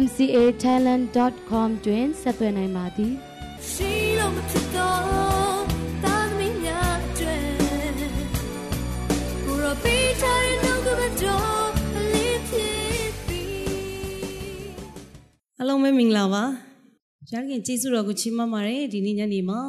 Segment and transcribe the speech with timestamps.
[0.00, 3.12] mcatalent.com တွင်ဆက်သွယ်နိုင်ပါသည်
[3.70, 5.00] ရှိလို့မဖြစ်တော့
[6.04, 7.42] တာသမီးများတွင်
[9.44, 11.68] ကိုရောပေးချင်နှုတ်ကပတော်
[12.12, 13.52] လေးဖြစ်ပြီး
[15.60, 19.60] အလုံးမင်္ဂလာပါဘုရားခင်ကျေးဇူးတော်ကိုချီးမွမ်းပါတယ်ဒီနေ့ညနေမှာ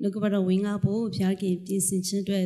[0.00, 2.44] နှုတ်ကပတော်ဝင်ကားဖို့ဘုရားခင်ပြင်ဆင်ခြင်းအတွက်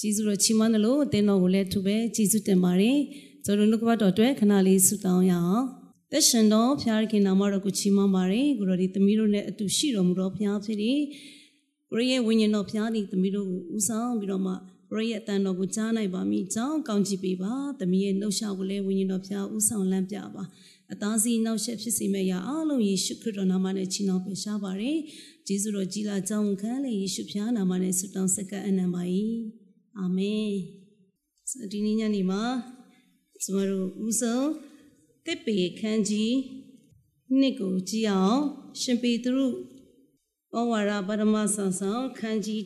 [0.00, 2.98] ကျေးဇူးတော်ချီးမွမ်းတယ်လို့အသင်းတော်ကိုလည်းသူပဲကျေးဇူးတင်ပါတယ်
[3.44, 11.00] ကျွန်တော်နှုတ်ကပတော်အတွက်ခဏလေးဆုတောင်းရအောင် သက်ရှင်တော်ဖျားခင်နာမတော်ကိုချီးမွမ်းပါတယ်ကိုရောဒီသမီးတို့နဲ့အတူရှိတော်မူတော်ဖျားဖြစ်တယ်
[11.90, 14.52] ကိုရရဲ့ဝိညာဉ်တော်ဖျားဒီသမီးတို့ကိုဦးဆောင်ပြီးတော့မှ
[14.90, 20.44] ကိုရရဲ့အတန်တော်ကိုကြားနိုင်ပါမိကြောင်းကောင်းချီးပေးပါသမီးရဲ့နှုတ်ရှာကိုလည်းဝိညာဉ်တော်ဖျားဦးဆောင်လမ်းပြပါ
[20.92, 24.98] အသားစီနောက်ဆက်ဖြစ်စေမယ့်ရာအလုံးယေရှုခရစ်တော်နာမနဲ့ချီးနှောင်ပေးရှားပါတယ်
[25.46, 29.02] ဂျေဇုတော်ကြီးလာကြောင်းခံလေယေရှုဖျားနာမနဲ့ဆုတောင်းဆက်ကအနံပါ၏
[29.98, 30.50] အာမင်
[31.72, 32.42] ဒီနေ့ညနေမှာ
[33.42, 34.46] ကျမတို့ဦးဆုံး
[35.26, 36.34] တစ်ပေခန်းကြီး
[37.38, 38.40] နှစ်ကိုကြည့်အောင်
[38.80, 39.32] ရှင်ပေသူ
[40.56, 42.62] ဩဝါဒပရမဆန်ဆောင်ခန်းကြီး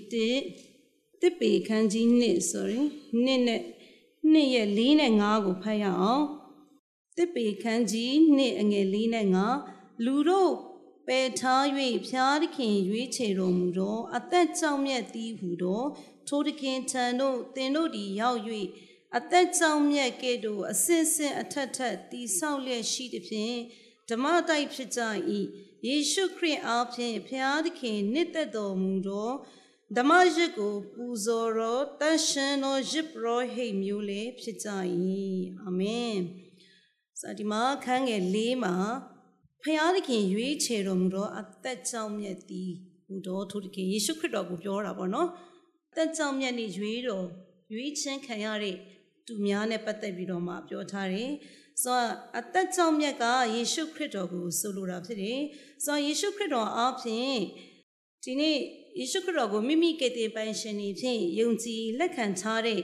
[0.58, 2.80] 1တစ်ပေခန်းကြီးနှစ် sorry
[3.24, 3.62] နှစ်နဲ့
[4.32, 6.24] နှစ်ရဲ့၄နဲ့5ကိုဖတ်ရအောင်
[7.16, 9.26] တစ်ပေခန်းကြီးနှစ်အငယ်၄နဲ့
[9.66, 10.52] 5လူတို့
[11.06, 11.64] ပယ်ထား၍
[12.08, 15.82] ဖျားသခင်ရွေးချယ်တော်မူသောအသက်ကြောင့်မြတ်သည်ဟုသော
[16.28, 18.40] ထိုသခင်ထံသို့သင်တို့သည်ရောက်၍
[19.18, 23.58] အသက်ကြောင့်မြတ်ကဲ့သို့အစင်စင်အထက်ထက်တီဆောက်လျက်ရှိသည်ဖြင့်
[24.08, 25.00] ဓမ္မတိုက်ဖြစ်ကြ၏
[25.86, 29.30] ယေရှုခရစ်အားဖြင့်ဖျားသခင်နှစ်သက်တော်မူသော
[29.96, 34.68] ဓမ္မရစ်ကိုပူဇော်တော်တန်ရှင်သောရစ်ပရောဟိတ်မျိုးလည်းဖြစ်ကြ၏
[35.62, 36.16] အာမင်
[37.20, 38.76] စဒီမှာခန်းငယ်၄မှာ
[39.62, 42.70] ဖျားသခင်ရွေးချယ်တော်မူသောအသက်ကြောင့်မြတ်သည်
[43.06, 45.28] ဟူသောထိုတခင်ယေရှုခရစ်တော်ကိုပြောတာပေါ့နော်
[45.90, 47.26] အသက်ကြောင့်မြတ်နေရွေးတော်
[47.72, 48.76] ရွေးချင်းခံရတဲ့
[49.30, 51.30] သူများနဲ့ပတ်သက်ပြီးတော့မှပြောထားတယ်။
[51.82, 53.24] ဆိုတော့အသက်ကြောင့်မြတ်က
[53.54, 55.38] ယေရှုခရစ်တော်ကိုဆိုလိုတာဖြစ်တယ်။
[55.84, 57.38] ဆိုတော့ယေရှုခရစ်တော်အားဖြင့်
[58.24, 58.56] ဒီနေ့
[58.98, 62.80] ယေရှုခရစ်တော်ကိုမိမိကယ်တင်ပိုင်ရှင်နေဖြင့်ယုံကြည်လက်ခံထားတဲ့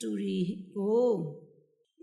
[0.00, 0.40] သူတွေ
[0.76, 1.10] ကို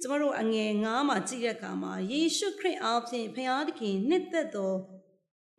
[0.02, 4.76] ကျမတို့အငယ်9မှာကြည့်တဲ့အခါမှာယေရှုခရစ်အားဖြင့်ဖခင်သခင်နှစ်သက်သော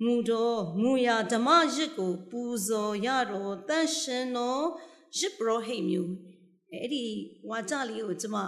[0.05, 4.59] မူတော်မူရာဓမ္မရစ်ကို ပူဇော်ရတော်တန်ရှင်သော
[5.19, 6.13] ရစ်ပရောဟိတ်မျိုး
[6.81, 7.05] အဲ့ဒီ
[7.49, 8.39] ဝါကြလေးကိုကျွန်မ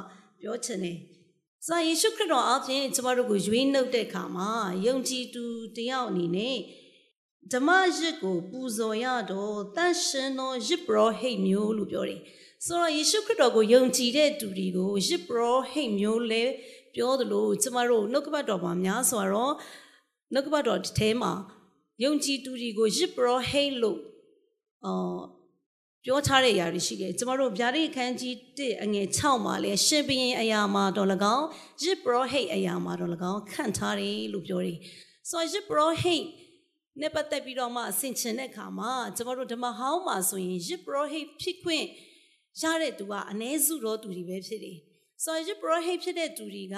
[0.40, 0.96] ပြောချင်တယ်။
[1.66, 4.50] စာယေရှုခရစ်တော်အပြင်ကျွန်မတို့ကိုရွေးနှုတ်တဲ့အခါမှာ
[4.86, 5.44] ယုံကြည်သူ
[5.76, 6.56] တယောက်အနေနဲ့
[7.52, 12.20] ဓမ္မရစ်ကိုပူဇော်ရတော့တန်ရှင်သောရစ်ပရောဟိတ်မျိုးလို့ပြောတယ်။
[12.66, 16.42] ဆိုတော့ယေရှုခရစ်တော်ကိုယုံကြည်တဲ့သူတွေကိုရစ်ပရောဟိတ်မျိုးလဲ
[16.94, 19.54] ပြောသလိုကျမတို့နှုတ်ကပတ်တော်မှာများစွာတော့
[20.32, 21.32] နှုတ်ကပတ်တော်တစ်ထဲမှာ
[22.04, 23.98] ယုံကြည်သူတွေကိုရစ်ပရောဟိတ်လို့
[24.84, 25.20] အော်
[26.05, 31.47] ပြောထားတဲ့အရာတွေရှိတယ်ကျမတို့ဗျာဒိတ်ခန်းကြီး1အငယ်6မှာလဲရှင်ဘရင်အရာမှာတော့၎င်း
[31.83, 34.77] ရစ်ပရောဟိတ်အရာမှာတော့၎င်းခန့်ထားတယ်လို့ပြောတယ်
[35.29, 36.25] ဆိုတော့ရစ်ပရောဟိတ်
[37.01, 41.85] နဲ့ပတ်သက်ပြီးတော့မှဆင်ခြင်တဲ့အခါမှာကျမတို့ဓမ္မဟောင်းမှာဆိုရင်ရစ်ပရောဟိတ်ဖြစ်ခွင့်
[42.61, 44.77] ရတဲ့သူကအ ਨੇ စုတော်သူတွေပဲဖြစ်တယ်
[45.23, 46.77] ဆိုတော့ရစ်ပရောဟိတ်ဖြစ်တဲ့သူတွေက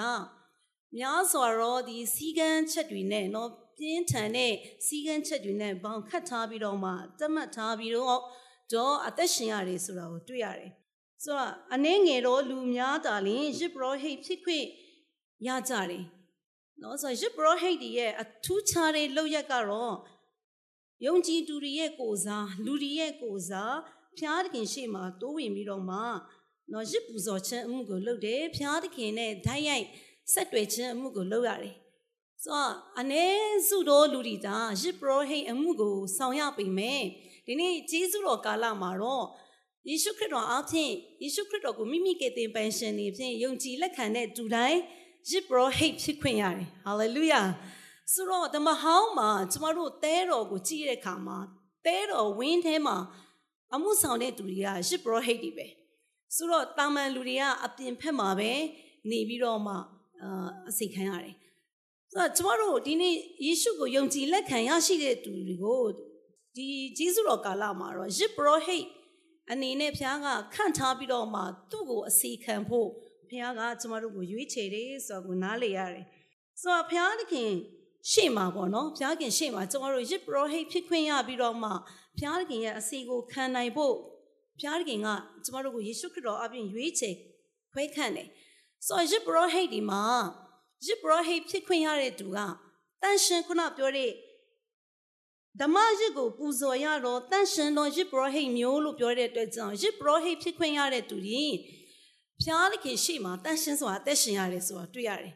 [0.98, 4.54] များစွာတော့ဒီစီကန်းချက်တွေနဲ့เนาะပြင်းထန်တဲ့
[4.86, 8.20] စီကန်းချက်တွေနဲ့ဘောင်ခတ်ထားပြီးတော့မှတတ်မှတ်ထားပြီးတော့
[8.73, 10.71] တော့အသက်ရှင်ရတယ်ဆိုတာကိုတွေ့ရတယ်။
[11.23, 14.67] ဆိုတော့အနှင်းငယ်တော့လူများတာလင်ရစ်ပရောဟိတ်ဖြစ်ခွင့်
[15.47, 16.05] ရကြတယ်။
[16.83, 19.97] နော်ဆိုရစ်ပရောဟိတ်တွေရဲ့အထူးခြားတဲ့လောက်ရက်ကတော့
[21.06, 23.76] ယုံကြည်သူတွေရဲ့ကိုစားလူတွေရဲ့ကိုစား
[24.19, 25.99] ဖျားသခင်ရှေ့မှာတိုးဝင်ပြီးတော့မှ
[26.73, 29.87] နော်ရစ်ပူဇော်ခြင်းအမှုကိုလုပ်တယ်ဖျားသခင်နဲ့ဓာတ်ရိုက်
[30.32, 31.76] ဆက်တွေ့ခြင်းအမှုကိုလုပ်ရတယ်။
[32.44, 33.25] ဆိုတော့အ ਨੇ
[33.69, 37.03] စုတော်လူတွေဒါရစ်ပရောဟိတ်အမှုကိုဆောင်ရပေမဲ့
[37.49, 39.25] ဒီနေ့ဂျေဇုတော်ကာလမှာတော့
[39.89, 40.93] ယေရှုခရစ်တော်အားဖြင့်
[41.23, 44.81] ယေရှုခရစ်တော်ကိုမိမိကယ်တင်ပန်ရှင်နေဖြင့်ယုံကြည်လက်ခံတဲ့သူတိုင်း
[45.31, 47.43] ရစ်ပရောဟိတ်ဖြစ်ခွင့်ရတယ်ဟာလေလုယာ
[48.12, 51.39] ဆိုတော့ဓမ္မဟောင်းမှာကျမတို့တဲတော်ကိုကြည့်တဲ့အခါမှာ
[51.87, 52.97] တဲတော်ဝင်းထဲမှာ
[53.75, 55.67] အမှုဆောင်တဲ့သူတွေကရစ်ပရောဟိတ်တွေပဲ
[56.37, 58.51] ဆိုတော့တာမန်လူတွေကအပြင်ဖက်မှာပဲ
[59.11, 59.75] နေပြီးတော့မှ
[60.23, 61.37] အာအစိတ်ခံရတယ်
[62.12, 65.83] ဆိုတော့ကျမတို့ဒီနေ့ယေရှုကိုယုံကြည်လက်ခံရရှိတဲ့သူတွေကို
[66.58, 66.69] ဒီ
[66.99, 68.87] ဂျေဇုတော်ကာလမှာတော့ရစ်ပရောဟိတ်
[69.50, 72.88] အနေနဲ့ဘုရားကခန့်ထားပြီးတော့မှသူ့ကိုအစီခံဖို့
[73.28, 76.06] ဘုရားကကျမတို့ကိုရွေးချယ်တယ်ဆိုတော့ကိုနားလေရတယ်
[76.60, 77.50] ဆိုတော့ဘုရားသခင်
[78.10, 81.70] ရှေ့မှာပေါ့နော်ဘုရားခင်ရှေ့မှာကျမတို့ရစ်ပရောဟိတ်ဖြစ်ခွင့်ရပြီးတော့မှ
[82.19, 83.94] ဘုရားခင်ရဲ့အစီကိုခံနိုင်ဖို့
[84.58, 85.08] ဘုရားခင်က
[85.44, 87.14] ကျမတို့ကိုယေရှုခရစ်တော်အပြင်ရွေးချယ်
[87.72, 88.28] ခွဲခန့်တယ်
[88.87, 90.02] ဆိုတော့ရစ်ပရောဟိတ်ဒီမှာ
[90.87, 92.38] ရစ်ပရောဟိတ်ဖြစ်ခွင့်ရတဲ့သူက
[93.02, 94.10] တန်ရှင်ခုနပြောတဲ့
[95.60, 101.55] ဓမ္မရစ်ကိုပူဇော်ရတော့တန်ရှင်တော်ရစ်ပရောဟိတ်မျိုးလို့ပြောတဲ့အတွက်ကြောင့်ရစ်ပရောဟိတ်ဖြစ်ခွင့်ရတဲ့သူကြီး
[102.43, 105.34] ဖျားသခင်ရှေ့မှာတန်ရှင်ဆိုတာအသက်ရှင်ရတယ်ဆိုတာတွေ့ရတယ်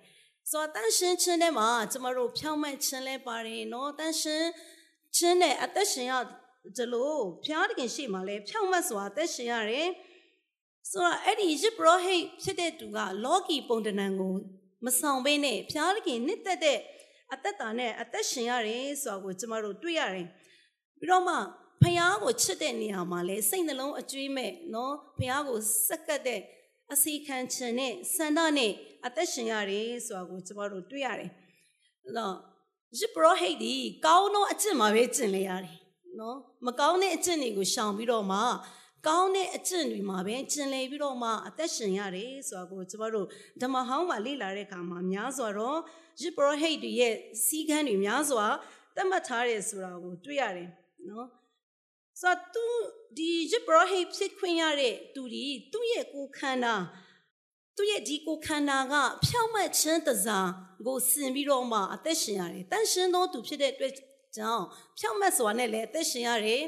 [0.50, 4.44] ဆိုတော့တန်ရှင်ခြင်းထဲမှာကျမတို့ဖြောင်းမဲ့ခြင်းလဲပါတယ်နော်တန်ရှင်
[5.16, 6.12] ခြင်းနဲ့အသက်ရှင်ရ
[6.76, 7.14] ဒီလို
[7.44, 9.88] ဖျားသခင်ရှေ့မှာလဲဖြောင်းမဲ့ဆိုတာအသက်ရှင်ရတယ်
[10.90, 14.34] ဆိုတော့အဲ့ဒီရစ်ပရောဟိတ်ဖြစ်တဲ့သူကလောကီပုံတဏ္ဍကို
[14.84, 16.78] မဆောင်ဘဲနဲ့ဖျားသခင်နှစ်သက်တဲ့
[17.32, 20.26] အသက်တာနဲ့အသက်ရှင်ရတယ်ဆိုတာကိုကျမတို့တွေ့ရတယ်
[20.98, 21.36] ပြီးတော့မှ
[21.82, 25.58] ဖျားကိုချစ်တဲ့နေရာမှာလဲစိတ်နှလုံးအကျွေးမဲ့နော်ဖျားကို
[25.88, 26.40] စက္ကတ်တဲ့
[26.92, 28.72] အစီခံခြင်းနဲ့စန္ဒနဲ့
[29.06, 31.30] အသက်ရှင်ရတယ်ဆိုတာကိုကျမတို့တွေ့ရတယ်
[32.04, 32.36] အဲ့တော့
[32.98, 33.74] ရစ်ပရောဟိတ်ဒီ
[34.06, 35.76] ကောင်းသောအကျင့်မှာပဲကျင့်လေရတယ်
[36.20, 36.36] နော်
[36.66, 38.38] မကောင်းတဲ့အကျင့်တွေကိုရှောင်ပြီးတော့မှ
[39.06, 43.26] ကောင်းတဲ့အကျင့်တွေမှာပဲကျင်လည်ပြီးတော့မှအသက်ရှင်ရတယ်ဆိုတာကိုကျမတို့
[43.62, 45.78] ဓမ္မဟောင်းမှာလေ့လာတဲ့အခါမှာများစွာတော့
[46.22, 47.14] ရစ်ပရောဟိတ်တွေရဲ့
[47.44, 48.46] စီကန်းတွေများစွာ
[48.96, 50.68] သတ်မှတ်ထားတယ်ဆိုတာကိုတွေ့ရတယ်
[51.08, 51.28] နော်
[52.20, 52.64] ဆိုတော့သူ
[53.16, 56.74] ဒီရစ်ပရောဟိတ်ဖြစ်ခွင့်ရတဲ့သူဒီသူ့ရဲ့ကိုယ်ခန္ဓာ
[57.76, 58.94] သူ့ရဲ့ဒီကိုယ်ခန္ဓာက
[59.24, 60.50] ဖြောင့်မတ်ခြင်းတစား
[60.86, 63.94] ကိုဆင်ပြီးတော့မှအသက်ရှင်ရတယ်တန်ရှင်သောသူဖြစ်တဲ့အတွက်
[64.36, 64.64] ကြောင့်
[64.98, 66.62] ဖြောင့်မတ်စွာနဲ့လည်းအသက်ရှင်ရတယ်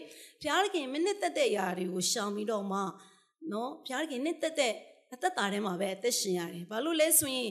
[0.45, 2.81] ဘုရားသခင်မိနစ်သက်တဲ့ຢာတွေကိုရှောင်ပြီးတော့မှ
[3.53, 4.75] နော်ဘုရားသခင်နှစ်သက်တဲ့
[5.13, 7.51] အသက်တာထဲမှာပဲအသက်ရှင်ရတယ်ဘာလို့လဲဆိုရင်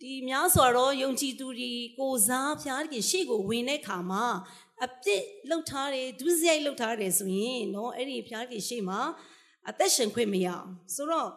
[0.00, 4.24] ဒီများစွာတော့ယုံကြည်သူတွေကိုစားဘုရားသခင်ရှေ့ကိုဝင်တဲ့ခါမှာ
[4.84, 9.00] အပြစ်လှုပ်ထားတယ်ဒုစရိုက်လှုပ်ထားတယ်ဆိုရင်နော်အဲ့ဒီဘုရားသခင်ရှေ့မှာ
[9.68, 11.30] အသက်ရှင်ခွင့်မရအောင်ဆိုတော့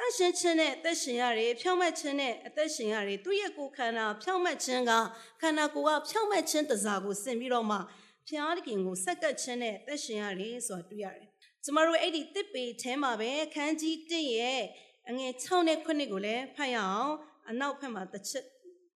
[0.00, 4.92] အရှင်ချင်းနဲ့အသက်ရှင်ရတယ်ဖြောင့်မတ်ခြင်းနဲ့အသက်ရှင်ရတယ်သူ့ရဲ့ကိုယ်ခန္ဓာဖြောင့်မတ်ခြင်းက
[5.40, 7.78] ခန္ဓာကိုယ်ကဖြောင့်မတ်ခြင်းတစားကိုဆင်ပြီးတော့မှ
[8.28, 11.28] ဖျားတခင်ကိုဆက်ကပ်ခြင်းနဲ့အသက်ရှင်ရတယ်ဆိုတာတွေ့ရတယ်
[11.64, 14.62] ကျမတို့အဲ့ဒီတစ်ပေထဲမှာပဲခန်းကြီးတင့်ရဲ့
[15.08, 17.12] အငယ်6နဲ့9ကိုလည်းဖတ်ရအောင်
[17.48, 18.44] အနောက်ဘက်မှာတစ်ချက်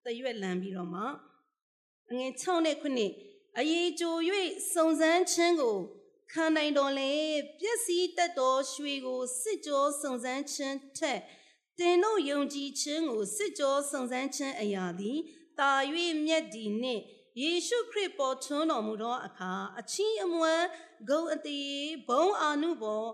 [0.04, 1.02] တရွက်လန်ပြီးတော့မှ
[2.10, 2.76] အငယ်6နဲ့
[3.16, 4.14] 9အရေးကြို၍
[4.74, 5.78] စုံစမ်းခြင်းကို
[6.32, 7.12] ခံနိုင်တော်လေ
[7.60, 11.20] ပျက်စီးတတ်သောရွှေကိုစစ်ကြောစုံစမ်းခြင်းထက်
[11.78, 15.18] တင်တို့ယုံကြည်ခြင်းကိုစစ်ကြောစုံစမ်းခြင်းအရာသည်
[15.58, 15.72] တာ၍
[16.26, 17.02] မြတ်ဒီနှင့်
[17.40, 20.66] ယေရှုခရစ်ပေါ်ထွန်းတော်မူသောအခါအချင်းအမွမ်း
[21.08, 21.60] ဂုံအတီ
[22.08, 23.04] ဘုံအာနုဘော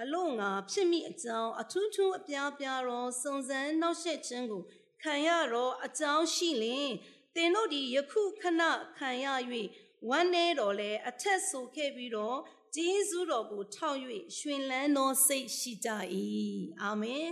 [0.00, 4.62] အလို့ငါဖြစ်မိအကြောင်းအထူးထူးအပြားပြားသောစုံစမ်းနှောက်ယှက်ခြင်းကို
[5.02, 6.88] ခံရတော့အကြောင်းရှိလင်
[7.34, 8.62] တင်တို့ဒီယခုခဏ
[8.96, 9.26] ခံရ၍
[10.08, 12.38] ဝမ်းနေတော်လဲအထက်ဆိုခဲ့ပြီးတော့
[12.74, 13.98] ဂျေဇုတော်ကိုထောက်၍
[14.36, 15.88] ရှင်လန်းသောစိတ်ရှိကြ၏
[16.82, 17.26] အာမင်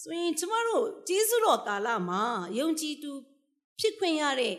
[0.00, 2.22] ဆိုရင်ကျမတို့ဂျေဇုတော်ကာလမှာ
[2.58, 3.12] ယုံကြည်သူ
[3.78, 4.56] ဖြစ်ခွင့်ရတဲ့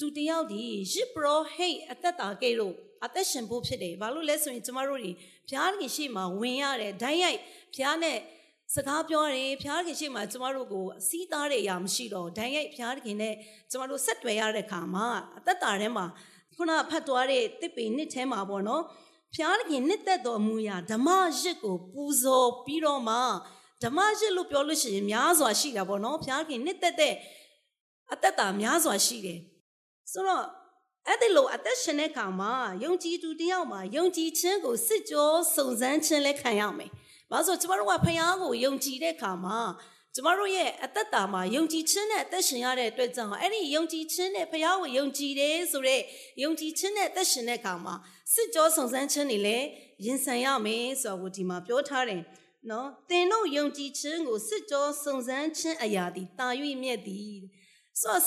[0.00, 5.10] သူတယောက်ဒီရစ်ပရောဟိတ်အသက်တာကဲလို့အသက်ရှင်ဖို့ဖြစ်တယ်ဘာလို့လဲဆိုရင်ကျမတို့ဒီ
[5.48, 7.40] ဘုရားခင်ရှေ့မှာဝင်ရတယ်ဓာတ်ရိုက်
[7.74, 8.18] ဘုရားနဲ့
[8.74, 13.34] စကားပြောတယ်ဘုရားခင်ရှေ့မှာကျမတို့ကိုအစည်းသားတဲ့အရာမရှိတော့ဓာတ်ရိုက်ဘုရားခင်နဲ့
[13.70, 15.06] ကျမတို့ဆက်တွယ်ရတဲ့ခါမှာ
[15.38, 16.06] အသက်တာထဲမှာ
[16.54, 18.82] ခုနဖတ်သွားတဲ့တစ်ပေနှစ်ထဲမှာပေါ့နော်
[19.34, 21.08] ဖျားခင်နှစ်သက်တော်မူရာဓမ္မ
[21.40, 23.16] ရစ်ကိုပူဇော်ပြီးတော့မှ
[23.82, 27.14] ဓမ္မရစ်လို့ပြောလို့ရှိရင်များစွာရှိတာပေါ့နော်ဖျားခင်နှစ်သက်တဲ့
[28.12, 29.40] အသက်တာများစွာရှိတယ်
[30.12, 30.44] ဆိုတော့
[31.08, 32.52] အဲ့ဒီလိုအသက်ရှင်တဲ့ခါမှာ
[32.84, 36.90] ယုံကြည်သူတယောက်မှာယုံကြည်ခြင်းကိုစစ်ကြောစုံစမ်းခြင်းလည်းခံရမယ်။
[37.30, 39.58] ဘာလို့ဆိုကျမတို့ကဖခင်ကိုယုံကြည်တဲ့ခါမှာ
[40.14, 46.00] ကျမတို့ရဲ့အသက်တာမှာယုံကြည်ခြင်းနဲ့အသက်ရှင်ရတဲ့အတွက်ကြောင့်အဲ့ဒီယုံကြည်ခြင်းနဲ့ဖခင်ကိုယုံကြည်တယ်ဆိုတဲ့
[46.42, 47.94] ယုံကြည်ခြင်းနဲ့အသက်ရှင်တဲ့ခါမှာ
[48.34, 49.66] စစ်ကြောစုံစမ်းခြင်းတွေလည်း
[50.04, 52.22] ရင်ဆိုင်ရမယ်ဆိုတော့ဒီမှာပြောထားတယ်။
[52.70, 56.48] နော်သင်တို့ယုံကြည်ခြင်းကိုစစ်ကြောစုံစမ်းခြင်းအရာသည်တာ၍
[56.82, 57.36] မြတ်သည်
[58.00, 58.22] ဆိုတော့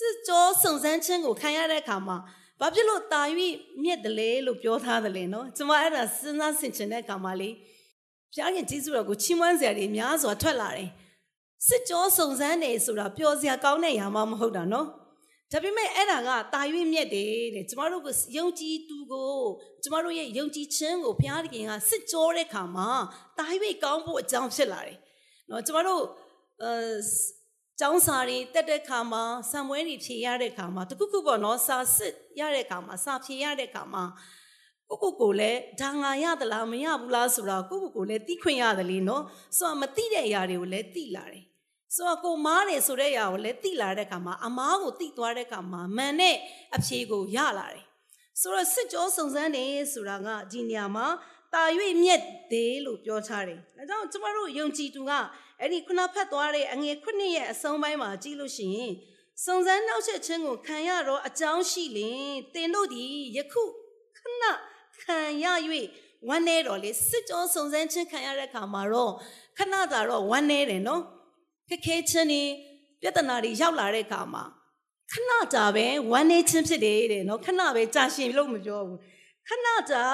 [0.00, 2.16] စစ်ကြောစုံစမ်းခြင်းကိုခံရတဲ့အခါမှာ
[2.60, 3.22] ဘာဖြစ်လို့တာ၍
[3.82, 7.50] မြက်တယ်လဲလို့ပြောထားတယ်လေနော်ကျွန်မအဲ့ဒါစဉ်းစားဆင်ခြင်တဲ့အခါမှာလေ
[8.32, 10.90] ဘုရားခင်ကျေးဇူးတော်ကိုချီးမွမ်းစရာတွေများစွာထွက်လာတယ်
[11.66, 14.86] စစ်ကြောစုံစမ်းတယ်ဆိုတာပျော်စရာကောင်းတဲ့ຢာမှမဟုတ်တာနော်
[15.52, 16.60] ဒါပေမဲ့အဲ့ဒါကတာ၍
[16.92, 19.30] မြက်တယ်တဲ့ကျမတို့ကိုယုံကြည်သူကို
[19.82, 22.88] ကျမတို့ရဲ့ယုံကြည်ခြင်းကိုဘုရားခင်ကစစ်ကြောတဲ့ခါမှာ
[23.38, 23.46] တာ၍
[23.84, 24.98] ကောင်းဖို့အကြောင်းဖြစ်လာတယ်
[25.50, 26.02] နော်ကျမတို့
[26.62, 26.72] အဲ
[27.80, 34.04] ကျောင်းစာတွေတက်တဲ့ခါမှာဆံမွဲတွေဖြေရတဲ့ခါမှာတခုခုပေါ့နော်စာစစ်ရတဲ့ခါမှာစာဖြေရတဲ့ခါမှာ
[34.90, 39.22] ကိုကိုကိုလည်းဒါငါရသလားမရဘူးလားဆိုတော့ကိုကိုကိုလည်းသိခွင့်ရတယ်လေနော်
[39.58, 41.44] ဆိုတော့မသိတဲ့အရာတွေကိုလည်းသိလာတယ်
[41.94, 46.36] ဆိုတော့ကိုမားတယ်ဆိုတဲ့အရာကိုလည်းသိလာတဲ့ခါမှာအမားကိုသိသွားတဲ့ခါမှာမန်နဲ့
[46.76, 47.84] အဖြေကိုရလာတယ်
[48.40, 51.06] ဆိုတော့စစ်ကြောစုံစမ်းတယ်ဆိုတာကဒီနေရာမှာ
[51.54, 51.62] တာ၍
[52.02, 52.22] မြက်
[52.52, 55.12] သေးလို့ပြောထားတယ်။ဒါကြောင့်ကျမတို့ယုံကြည်သူက
[55.60, 58.92] အဲ့ဒီခုနဖတ်သွားတဲ့အငယ်ခုနှစ်ရဲ့အဆုံးပိုင်းမှာကြည့်လို့ရှိရင်
[59.44, 62.24] စုံစမ်းနှောက်ယှက်ခြင်းကိုခံရတော့အကြောင်းရှိလင်
[62.54, 63.62] သင်တို့သည်ယခု
[64.16, 64.44] ခဏ
[65.02, 65.46] ခံရ၍
[66.28, 69.12] ဝမ်းနေတော့လေစစ်ကြောစုံစမ်းခြင်းခံရတဲ့အခါမှာတော့
[69.58, 71.02] ခဏသာတော့ဝမ်းနေတယ်နော်
[71.68, 72.42] ခက်ခဲခြင်းနေ
[73.00, 74.44] ပြဿနာတွေရောက်လာတဲ့အခါမှာ
[75.12, 78.98] ခဏကြာပဲဝမ်းနေခြင်းဖြစ်တယ်တဲ့နော်ခဏပဲကြာရှည်လို့မပြောဘူး
[79.48, 80.04] ခဏကြာ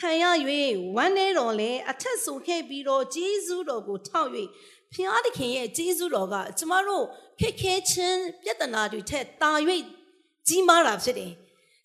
[0.00, 0.24] ခံရ၍
[0.96, 4.30] ဝမ်းနေတော်လေအထက်ဆိုခဲ့ပြီးတော့ဂျေဇုတော်ကိုထောက်၍
[4.94, 7.04] ဖျားသခင်ရဲ့ဂျေဇုတော်ကကျမတို့
[7.40, 9.52] ခက်ခဲခြင်းပြဿနာတွေထက်တာ၍
[10.48, 11.32] ကြီးမားတာဖြစ်တယ်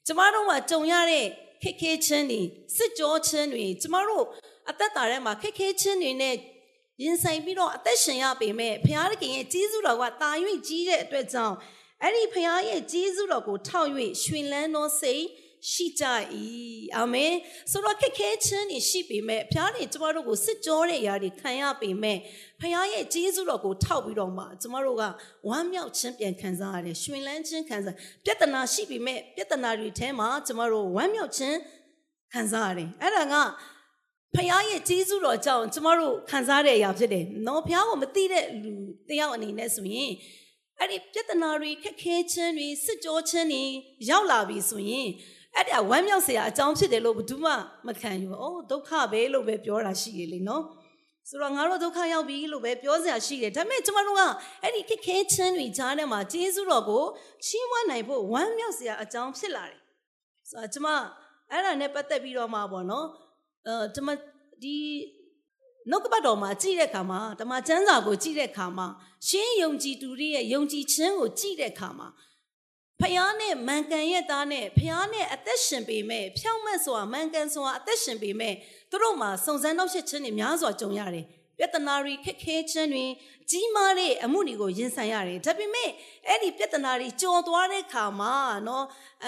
[0.06, 1.26] ကျမတို့မှာကြုံရတဲ့
[1.64, 2.42] ခက်ခဲခြင်းတွေ
[2.76, 4.26] စစ်ကြောခြင်းတွေကျမတို့
[4.70, 6.36] အသက်တာထဲမှာခက်ခဲခြင်းတွေနဲ့
[7.04, 10.30] ရင်ဆိုင်ပြီးတော့အသက်ရှင်ရပေမဲ့ဘုရားသခင်ရဲ့ကြီးစုတော်ကတာ၍
[10.68, 11.56] ကြီးတဲ့အတွက်ကြောင့်
[12.04, 13.90] အဲ့ဒီဘုရားရဲ့ကြီးစုတော်ကိုထောက်၍
[14.24, 15.24] ရှင်လန်းသောစိတ်
[15.72, 16.04] ရှိကြ၏
[16.98, 17.34] အာမင်
[17.72, 22.18] ဆိုတော့ခက်ခဲခြင်းတွေရှိပေမဲ့ဘုရားတွေကျမတို့ကိုစစ်ကြောတဲ့အရာတွေခံရပေမဲ့
[22.62, 25.04] ဘုရားရဲ့ကြီးစုတော်ကိုထောက်ပြီးတော့မှကျမတို့က
[25.50, 27.96] ဝမ်းမြောက်ခြင်းပြန်ခံစားရတယ်ရှင်လန်းခြင်းခံစား
[28.26, 31.58] ပြဿနာရှိပေမဲ့ပြဿနာတွေထဲမှာကျမတို့ဝမ်းမြောက်ခြင်း
[32.34, 33.36] ခံစားရတယ်အဲ့ဒါက
[34.36, 38.74] ဖခင်ရဲ့ကျေးဇူးတော်ကြောင့်ကျမတို့ခံစားတဲ့အရာဖြစ်တယ်။နော်ဖခင်ကိုမသိတဲ့လူ
[39.10, 40.12] တယောက်အနေနဲ့ဆိုရင်
[40.80, 43.64] အဲ့ဒီပြဿနာတွေခက်ခဲခြင်းတွေစစ်ကြောခြင်းတွေ
[44.10, 45.08] ရောက်လာပြီဆိုရင်
[45.56, 47.52] အဲ့ဒါဝမ်းမြောက်စရာအကြောင်းဖြစ်တယ်လို့ဘယ်သူမှ
[47.88, 50.64] မခံယူဘူး။အိုးဒုက္ခပဲလို့ပဲပြောတာရှိတယ်လေနော်။
[51.30, 54.22] ဆိုတော့ငါတို့ဒုက္ခရောက်ပြီလို့ပဲပြောစရာရှိတယ်။ဒါပေမဲ့ကျမတို့က
[54.64, 57.04] အဲ့ဒီခက်ခဲခြင်းတွေကြားထဲမှာကျေးဇူးတော်ကို
[57.46, 59.80] ချီးမွမ်းနိုင်ဖို့ဝမ်းမြောက်စရာအကြောင်းဖြစ်လာတယ်။
[60.50, 60.88] ဆိုတော့ကျမ
[61.52, 63.08] အဲ့ဒါနဲ့ပတ်သက်ပြီးတော့မှပေါ့နော်။
[63.68, 64.08] အဲတမ
[64.64, 64.78] ဒီ
[65.92, 68.88] နှုတ်ကပတ်တော်မှာကြည့်တဲ့အခါမှာတမချမ်းစာကိုကြည့်တဲ့အခါမှာ
[69.28, 72.08] ရှင်းယုံကြည်သူတွေရဲ့ယုံကြည်ခြင်းကိုကြည့်တဲ့အခါမှာ
[73.02, 78.54] ဖျားနဲ့မန်ကန်ရဲ့သားနဲ့ဖျားနဲ့အသက်ရှင်ပေမဲ့ဖြောင့်မတ်စွာမန်ကန်စွာအသက်ရှင်ပေမဲ့
[78.90, 81.26] သူတို့မှာစုံစမ်းနောက်ဆက်ခြင်းတွေများစွာကြုံရတယ်
[81.58, 83.06] ပြဿနာတွေခက်ခဲခြင်းတွေ
[83.52, 85.90] ကြီးမားတဲ့အမှုတွေကိုရင်ဆိုင်ရတယ်ဒါပေမဲ့
[86.28, 88.34] အဲ့ဒီပြဿနာတွေကြော်သွားတဲ့ခါမှာ
[88.68, 88.86] နော်
[89.26, 89.28] အ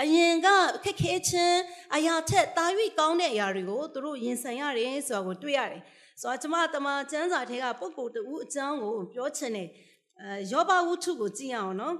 [0.00, 0.48] အရင်က
[0.84, 1.58] ခက်ခဲခြင်း
[1.96, 2.64] အရာထက်တာ၍
[2.98, 5.82] ကောင်းတဲ့အရာတွေကိုသူတို့ရင်ဆိုင်ရတယ်ဆိုတာကိုတွေ့ရတယ်
[6.20, 9.68] ဆိုတော့ကျမတမချမ်းစာထဲကပုဂ္ဂိုလ်တူအကြောင်းကိုပြောချင်တယ်
[10.20, 11.96] အဲယောဘဝုထုကိုကြည့်ရအောင်နော်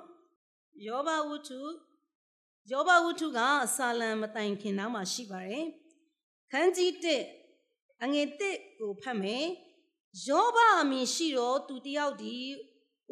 [0.83, 1.61] ယောဘဝုထု
[2.71, 3.39] ယောဘဝုထုက
[3.77, 5.67] ဆာလံမတိုင်ခင်နောက်မှာရှိပါတယ်
[6.51, 6.91] ခန်းကြီး
[7.49, 9.45] 1အငယ်1ကိုဖတ်မယ်
[10.29, 12.37] ယောဘအမည်ရှိတော်သူတယောက်ဒီ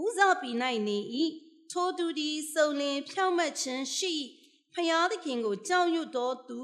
[0.03, 0.51] ဥဇပီ၌
[0.89, 0.99] နေ၏
[1.71, 4.15] ထိုသူဒီစုံလင်ဖြောင့်မတ်ခြင်းရှိ
[4.73, 6.61] ဖျားသခင်ကိုကြောက်ရွံ့တော်သူ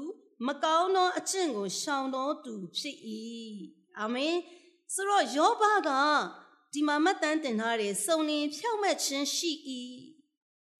[0.47, 2.97] မကောင်းသောအကျင့်ကိုရှောင်တော်သူဖြစ်၏
[3.99, 4.35] အာမင်
[4.93, 5.89] ဆိုတော့ယောဘက
[6.73, 9.51] ဒီမှာမှတ်တမ်းတင်ထားတဲ့စုံလင်ဖြောင့်မတ်ခြင်းရှိ၏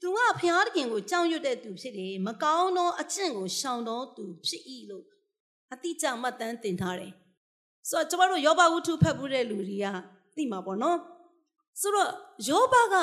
[0.01, 5.06] သူကဖျားသခင်ကိုကြောက်ရွံ့တဲ့သူဖြစ်တယ်မကောင်းသောအကျင့်ကိုရှောင်တော်သူဖြစ်၏လို့
[5.74, 7.13] အတိအကျမှတ်တမ်းတင်ထားတယ်
[7.89, 9.86] ဆိုတော့ကျမတို့ယောဘဝုထုဖတ်ဖို့တဲ့လူတွေက
[10.36, 10.98] သိမှာပေါ့နော်
[11.82, 12.12] ဆိုတော့
[12.50, 12.96] ယောဘက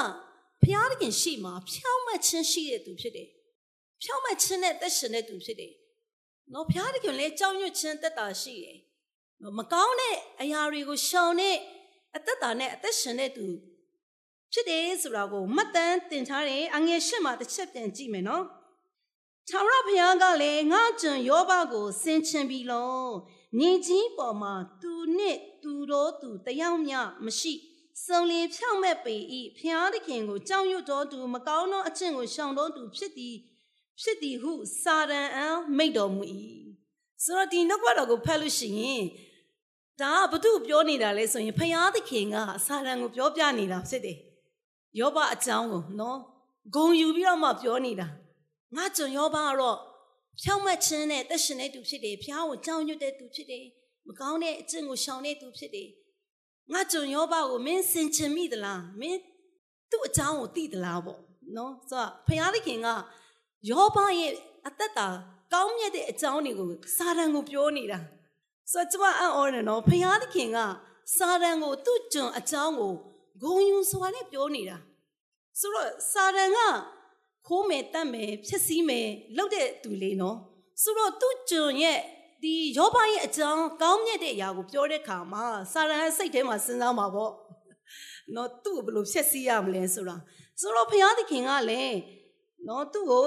[0.63, 3.29] ဘုရားသခင်ရှိမှာဖြောင်းမတ်ခြင်းရှိတဲ့သူဖြစ်တယ်
[4.03, 5.73] ဖြောင်းမတ်ခြင်းနဲ့သက်ရှင်တဲ့သူဖြစ်တယ်
[6.53, 8.79] နော်ဘုရားသခင်လည်းကြောက်ရွံ့ခြင်းတက်တာရှိတယ်
[9.43, 11.57] နော်မကောင်းတဲ့အရာတွေကိုရှောင်တဲ့
[12.17, 13.47] အသက်တာနဲ့အသက်ရှင်တဲ့သူ
[14.53, 18.45] ဖြစ်တယ်ဆိုတာကိုမှတ်တမ်းတင်ထားတယ်အငယ်ရှစ်မှာတစ်ချက်ပြန်ကြည့်မယ်နော်
[19.49, 22.97] ထာဝရဘုရားကလည်းငါကျွန်ယောဘကိုဆင်ခြင်ပြီလော
[23.59, 27.53] ညီကြီးပေါ်မှာသူနဲ့သူတော်သူတယောက်မျှမရှိ
[28.05, 29.15] စုံလင်ဖြောင့်မဲ့ပေ၏
[29.59, 33.37] ဖျားသခင်ကိုကြောက်ရွံ့တော်သူမကောင်းသောအကျင့်ကိုရှောင်တော်သူဖြစ်သည်
[34.01, 36.23] ဖြစ်သည်ဟုစာရန်အံမိတ်တော်မူ၏
[37.25, 39.03] ဆိုတော့ဒီနှုတ်ကပတ်တော်ကိုဖတ်လို့ရှိရင်
[40.01, 42.37] ဒါကဘု து ပြောနေတာလဲဆိုရင်ဖျားသခင်က
[42.67, 44.17] စာရန်ကိုပြောပြနေတာဖြစ်တယ်
[44.99, 46.19] ယောဘအကြောင်းကိုနော်
[46.75, 48.07] ဂုံယူပြီးတော့မှပြောနေတာ
[48.77, 49.79] ငါကျွန်ယောဘကတော့
[50.41, 53.65] ဖြောင့်မတ်ခြင်းနဲ့သက်ရှင်တဲ့သူဖြစ်တယ်ဖျားကိုကြောက်ရွံ့တဲ့သူဖြစ်တယ်
[54.07, 55.89] မကောင်းတဲ့အကျင့်ကိုရှောင်တဲ့သူဖြစ်တယ်
[56.73, 59.21] ငါကျွန်ယောဘကိုမင်းစင်ချင်မိသလားမင်း
[59.91, 61.21] သူ့အကြောင်းကိုသိသလားပေါ့
[61.57, 62.89] နော်ဆိုတော့ဖခင်သခင်က
[63.71, 64.33] ယောဘရဲ့
[64.69, 65.09] အသက်တာ
[65.53, 67.99] ကောင်းမြတ်တဲ့အကြောင်းတွေကိုစာတန်ကိုပြောနေတာ
[68.73, 70.59] ဆိုတော့ကျမအံ့ဩတယ်နော်ဖခင်သခင်က
[71.17, 72.95] စာတန်ကိုသူ့ကျွန်အကြောင်းကို
[73.43, 74.79] ဂုံယူစွာနဲ့ပြောနေတာ
[75.61, 76.59] ဆိုတော့စာတန်က
[77.47, 80.37] ခိုးမယ်တတ်မယ်ဖြစ်စည်းမယ်လုပ်တဲ့သူလေးနော်
[80.83, 82.01] ဆိုတော့သူ့ကျွန်ရဲ့
[82.43, 87.33] ဒီယောဘရဲ့အကြောင်းကောင်းမြတ်တဲ့အရာကိုပြောတဲ့အခါမှာစာရန်စိတ်ထဲမှာစဉ်းစားမှာပေါ့
[88.35, 90.17] နော်သူ့ကိုဘယ်လိုဖြည့်ဆည်းရမလဲဆိုတာ
[90.61, 91.97] ဆိုတော့ဘုရားသခင်ကလည်း
[92.69, 93.27] နော်သူ့ကို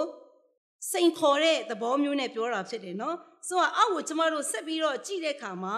[0.92, 3.16] စိန်ခေါ်တဲ့သဘောမျိုးနဲ့ပြောတာဖြစ်တယ်နော်
[3.48, 5.78] ဆိုတော့အောက်ကိုကျမတို့ဆက်ပြီးတော့ကြည့်တဲ့အခါမှာ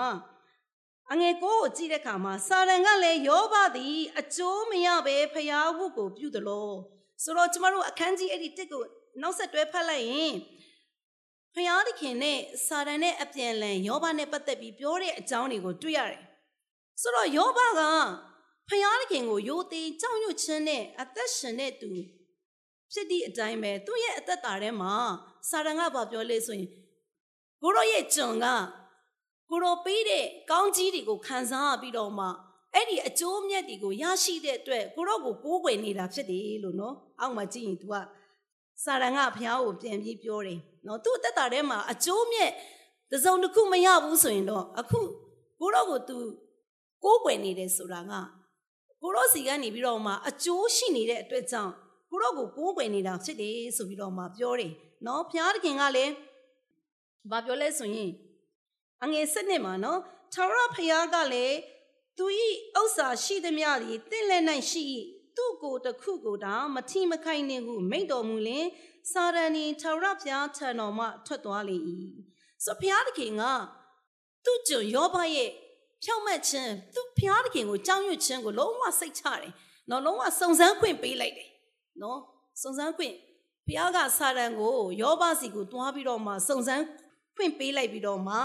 [1.11, 6.75] အငယ်ကိုကိုကြည့်တဲ့အခါမှာစာရန်ကလည်းယောဘသည်အကျိုးမရဘဲဖျားဝုတ်ကိုပြုတယ်လို့
[7.23, 8.83] ဆိုတော့ကျမတို့အခန်းကြီးအဲ့ဒီတစ်ကို
[9.21, 10.33] နောက်ဆက်တွဲဖတ်လိုက်ရင်
[11.55, 16.21] ဖျားသခင်နဲ့စာရန်နဲ့အပြန်လန်ယောဘနဲ့ပတ်သက်ပြီးပြောတဲ့အကြောင်းတွေကိုတွေ့ရတယ်။
[17.01, 17.81] ဆိုတော့ယောဘက
[18.69, 21.89] ဖယားသခင်ကိုယိုသေးကြောက်ရွံ့ခြင်းနဲ့အသက်ရှင်တဲ့သူ
[22.91, 24.93] ဖြစ်သည့်အတိုင်းပဲသူ့ရဲ့အသက်တာထဲမှာ
[25.49, 26.69] စာရန်ကဘာပြောလဲဆိုရင်
[27.61, 28.45] ကိုရောရဲ့ကျွန်က
[29.51, 32.27] ကိုရောပေးတဲ့ကောင်းကြီးတွေကိုခံစားပြီးတော့မှ
[32.73, 37.95] အဲ့ဒီအကျိုးမြတ်တွေကိုရရှိတဲ့အတွက်ကိုရောကိုကိုးကွယ်နေတာဖြစ်တယ်လို့နော်အောက်မှာကြည့်ရင် तू က
[38.83, 42.51] စာရန်ကဘုရားကိုပြန်ပြီးပြောတယ်နော်သူ့အသက်တာထဲမှာအကျိုးမြတ်
[43.11, 44.99] တစ်စုံတစ်ခုမရဘူးဆိုရင်တော့အခု
[45.59, 46.17] ကိုရောကို तू
[47.03, 48.13] ကိုးကွယ်နေတယ်ဆိုတာက
[49.01, 51.71] ကိုရောစီကနေပြီးတော့မှအကျိုးရှိနေတဲ့အတွက်ကြောင့်
[52.09, 54.71] ကိုရောကိုကိုးကွယ်နေတာဖြစ်တယ်ဆိုပြီးတော့မှပြောတယ်
[55.05, 56.13] နော်ဘုရားသခင်ကလည်း
[57.29, 58.11] ဘာပြောလဲဆိုရင်
[59.03, 59.99] အငယ်စနစ်မှာနော်
[60.33, 61.57] ထာဝရဘုရားကလည်း
[62.17, 62.25] သူ၏
[62.79, 64.83] ဥစ္စာရှိသမျှသည်တင့်လက်၌ရှိ၏
[65.37, 68.65] သူ့ကိုယ်တစ်ခုကိုတောင်မထီမခိုင်နေဟုမိန့်တော်မူလင်
[69.11, 71.77] စာရန်ဤထာဝရဘုရားထံတော်မှထွက်သွားလေ၏
[72.65, 73.43] ဆိုဘုရားသခင်က
[74.45, 75.49] သူ့ကျွန်ယောဘရဲ့
[76.03, 79.51] ဖြောင့်မတ်ခြင်းသူဘုရားသခင်ကိုကြောက်ရွံ့ခြင်းကိုလုံးဝစိတ်ချတယ်
[79.89, 81.49] နော်လုံးဝစုံစမ်းခွင့်ပေးလိုက်တယ်
[82.01, 82.19] နော်
[82.61, 83.15] စုံစမ်းခွင့်
[83.67, 86.83] ဘုရားကစာရန်ကိုယောဘစီကိုတွားပြီးတော့မှစုံစမ်း
[87.35, 88.37] ခွင့်ပေးလိုက်ပြီးတော့မှ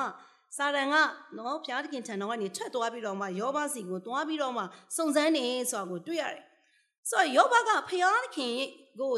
[0.57, 0.97] စာရန်က
[1.37, 4.63] နော်ဘုရားသခင်ထံတော်ကနေထွက်သွားပြီးတော့မှယောဘစီကိုတွားပြီးတော့မှ
[4.97, 6.45] စုံစမ်းနေဆိုတာကိုတွေ့ရတယ်
[7.11, 8.55] ဆိုတော့ယောဘကဘုရားသခင်
[9.01, 9.15] ကို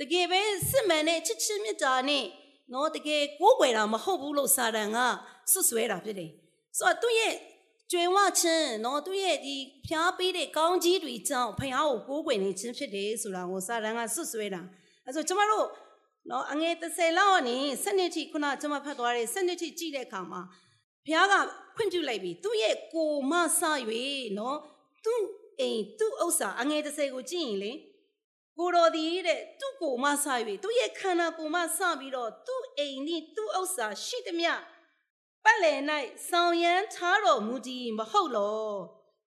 [0.00, 2.24] တကယ်ပဲစစ်မှန်တဲ့ချစ်ချင်းမေတ္တာနဲ့
[2.72, 4.98] နော်တကယ်ကိုးကွယ်တာမဟုတ်ဘူးလို့စာရန်က
[5.52, 6.30] ဆွဆွဲတာဖြစ်တယ်
[6.78, 7.34] ဆိုတော့သူ့ရဲ့
[7.92, 14.62] ကျွင်ဝချင်းနော်သူ့ရဲ့ဒီဖျားပေးတဲ့ကောင်းကြီးတွေကြောင့်ဖះကိုကိုးကွယ်နေခြင်းဖြစ်တယ်ဆိုတာကိုစာတန်ကဆွတ်ဆွဲတာ
[15.06, 15.66] အဲဆိုကျမတို့
[16.30, 20.40] နော်အငယ်30လောက်ကနေစနစ်ထိခုနကျမဖတ်သွားတဲ့စနစ်ထိကြည့်တဲ့အခါမှာ
[21.06, 21.34] ဖះက
[21.76, 23.60] ခွင့်ပြုလိုက်ပြီသူ့ရဲ့ကိုမဆ၍
[24.38, 24.58] နော်
[25.04, 25.22] သူ့
[25.60, 27.72] အိမ်သူ့ဥစ္စာအငယ်30ကိုကြည့်ရင်လေ
[28.58, 30.26] ကိုတော်ဒီတဲ့သူ့ကိုမဆ၍
[30.62, 34.52] သူ့ရဲ့ခန္ဓာကိုမဆပြီးတော့သူ့အိမ်นี่သူ့ဥစ္စာရှိသမျှ
[35.44, 35.78] ပတ်လည်၌
[36.28, 38.70] ဆောင်ရမ်းထားတော်မူသည်မဟုတ်လော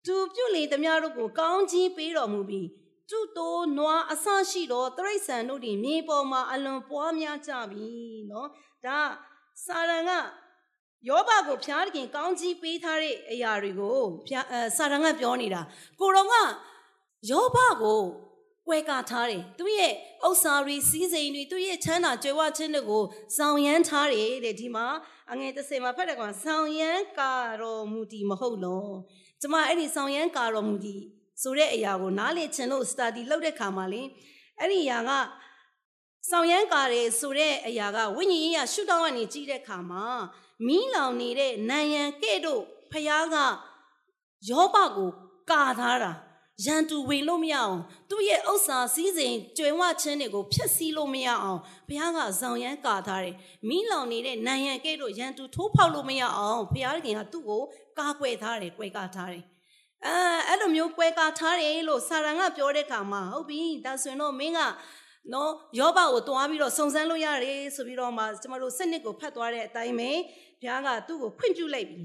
[0.06, 2.66] သူပြုလေသမျှတို့ကိုကောင်းကြီးပေးတော်မူပြီး
[3.10, 7.88] သူတိုးနွားအဆရှိတော်တရိษံတို့သည်မြေပေါ်မှာအလွန်ပွားများကြပြီ
[8.30, 8.48] နော်
[8.84, 9.00] ဒါ
[9.64, 10.12] စာရန်က
[11.08, 15.62] ယောဘကိုဖျားတခင်ကောင်းကြီးပေးထားတဲ့အရာတွေကိုဖျားအဲစာရန်ကပြောနေတာ
[16.00, 16.34] ကိုတော်က
[17.30, 18.00] ယောဘကို
[18.66, 19.92] ကွဲကာထားတယ်သူရဲ့
[20.26, 23.02] ဥစ္စာတွေစီးစိမ်တွေသူရဲ့ချမ်းသာကြွယ်ဝခြင်းတွေကို
[23.36, 24.86] ဆောင်ရမ်းထားတယ်တဲ့ဒီမှာ
[25.30, 28.92] အငယ်30မှာဖတ်တဲ့ကောင်ဆောင်ရမ်းကာတော်မူတည်မဟုတ်လို့
[29.40, 31.02] ကျမအဲ့ဒီဆောင်ရမ်းကာတော်မူတည်
[31.42, 34.02] ဆိုတဲ့အရာကိုနားလေချင်လို့ study လုပ်တဲ့ခါမှာလေ
[34.58, 35.10] အဲ့ဒီအရာက
[36.28, 40.04] ဆောင်ရမ်းကာတယ်ဆိုတဲ့အရာကဝိညာဉ်ရေးရရှုထောင့်ကနေကြည့်တဲ့ခါမှာ
[40.66, 43.36] မီးလောင်နေတဲ့နံရံကဲ့သို့ဖျားက
[44.48, 45.10] ယောဘကို
[45.50, 46.12] ကာထားတာ
[46.64, 47.78] ရန်သူဝင်လို့မရအောင်
[48.10, 53.36] သူ့ရဲ့ဥစ္စာစည်းစိမ်ကျွယ်ဝခြင်းတွေကိုဖျက်ဆီးလို့မရအောင်ဘုရားကဇောင်ရမ်းကာထားတယ်
[53.68, 57.62] မိလောင်နေတဲ့နံရံကဲ့သို့ရန်သူထိုးဖောက်လို့မရအောင်ဘုရားခင်ကသူ့ကို
[57.98, 59.44] ကာကွယ်ထားတယ်၊ကွယ်ကာထားတယ်
[60.06, 60.16] အဲ
[60.48, 64.60] အဲ့လိုမျိုးကွယ်ကာထားတယ်လို့ဆာရန်ကပြောတဲ့ခါမှာဟုတ်ပြီဒါဆိုရင်တော့မင်းက
[65.32, 70.10] နော်ယောဘကိုတွားပြီးတော့စုံစမ်းလို့ရတယ်ဆိုပြီးတော့မှကျမတို့စနစ်ကိုဖတ်သွားတဲ့အတိုင်းပဲ
[70.60, 72.00] ဘုရားကသူ့ကိုခွင့်ပြုလိုက်ပြီ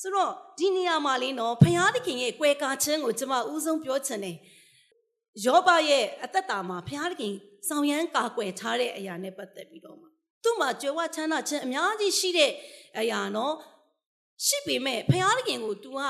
[0.00, 4.36] ဆိုတော့ဒီနေရာမှာလေးနော်ဖယားသခင်ရဲ့ကွယ်ကာခြင်းကိုကျွန်မဦးဆုံးပြောချင်တယ်
[5.46, 7.34] ယောဘရဲ့အသက်တာမှာဖယားသခင်
[7.68, 10.06] ဆောင်ရမ်းကာကွယ်ထားတဲ့အရာနဲ့ပတ်သက်ပြီးတော့မှ
[10.42, 12.52] သူ့မှာကြွယ်ဝချမ်းသာခြင်းအများကြီးရှိတဲ့
[12.98, 13.54] အရာနော်
[14.46, 16.00] ရှိပေမဲ့ဖယားသခင်ကို तू က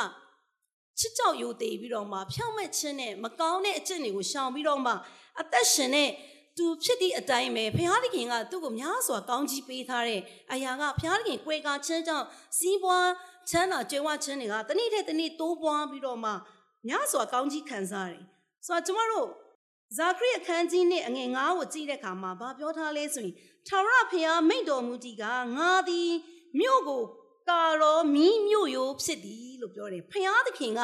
[1.03, 4.93] ချစ်ကြောက်ယိုသေးပြီးတော့မှဖြောင့်မက်ခြင်းနဲ့မကောင်းတဲ့အကျင့်တွေကိုရှောင်ပြီးတော့မှ
[5.41, 6.11] အသက်ရှင်တဲ့
[6.57, 10.21] သူဖြစ်သည့်အတိုင်းပဲဘုရားသခင်ကသူ့ကိုများစွာကောင်းကြီးပေးထားတဲ့
[10.53, 12.27] အရာကဘုရားသခင်ကွယ်ကာခြင်းကြောင့်
[12.59, 13.09] စီးပွား
[13.51, 16.31] ချမ်းသာကြွယ်ဝခြင်းတွေကတနေ့တစ်နေ့တိုးပွားပြီးတော့မှ
[16.89, 18.23] များစွာကောင်းကြီးခံစားတယ်။
[18.67, 19.29] ဆိုတော့ကျမတို့
[19.97, 23.35] ဇာခရိအခန်းကြီးနဲ့အငယ်9ကိုကြည့်တဲ့အခါမှာဘာပြောထားလဲဆိုရင်
[23.69, 25.25] ထာဝရဘုရားမိန့်တော်မူသည်က
[25.57, 26.11] ငါသည်
[26.59, 27.03] မြို့ကို
[27.49, 30.81] ကာရောမီးမြို့ရိုးဖြစ်သည်လို့ပြောတယ်။ဘုရားသခင်က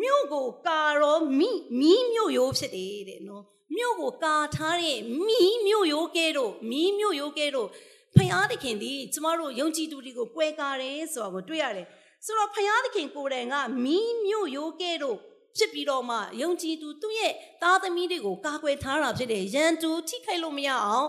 [0.00, 3.44] မြို့ကိုကာရောမီးမီးမြို့ရိုးဖြစ်တယ်တဲ့နော်။
[3.76, 7.68] မြို့ကိုကာထားတဲ့မီးမြို့ရိုးကဲတော့မီးမြို့ရိုးကဲတော့
[8.16, 11.86] ဖယားသခင်ဒီကျမတို့ယုံကြည်သူတွေကိုကွဲကားတယ်ဆိုတာကိုတွေ့ရတယ်
[12.24, 15.16] ဆိုတော့ဖယားသခင်ကိုယ်တိုင်ကမီးမြို့ရိုးကဲ့သို့
[15.56, 21.08] ဖြစ်ပြီးတော့မှယုံကြည်သူသူ့ရဲ့သားသမီးတွေကိုကာကွယ်ထားတာဖြစ်တယ်ရန်သူထိခိုက်လို့မရအောင်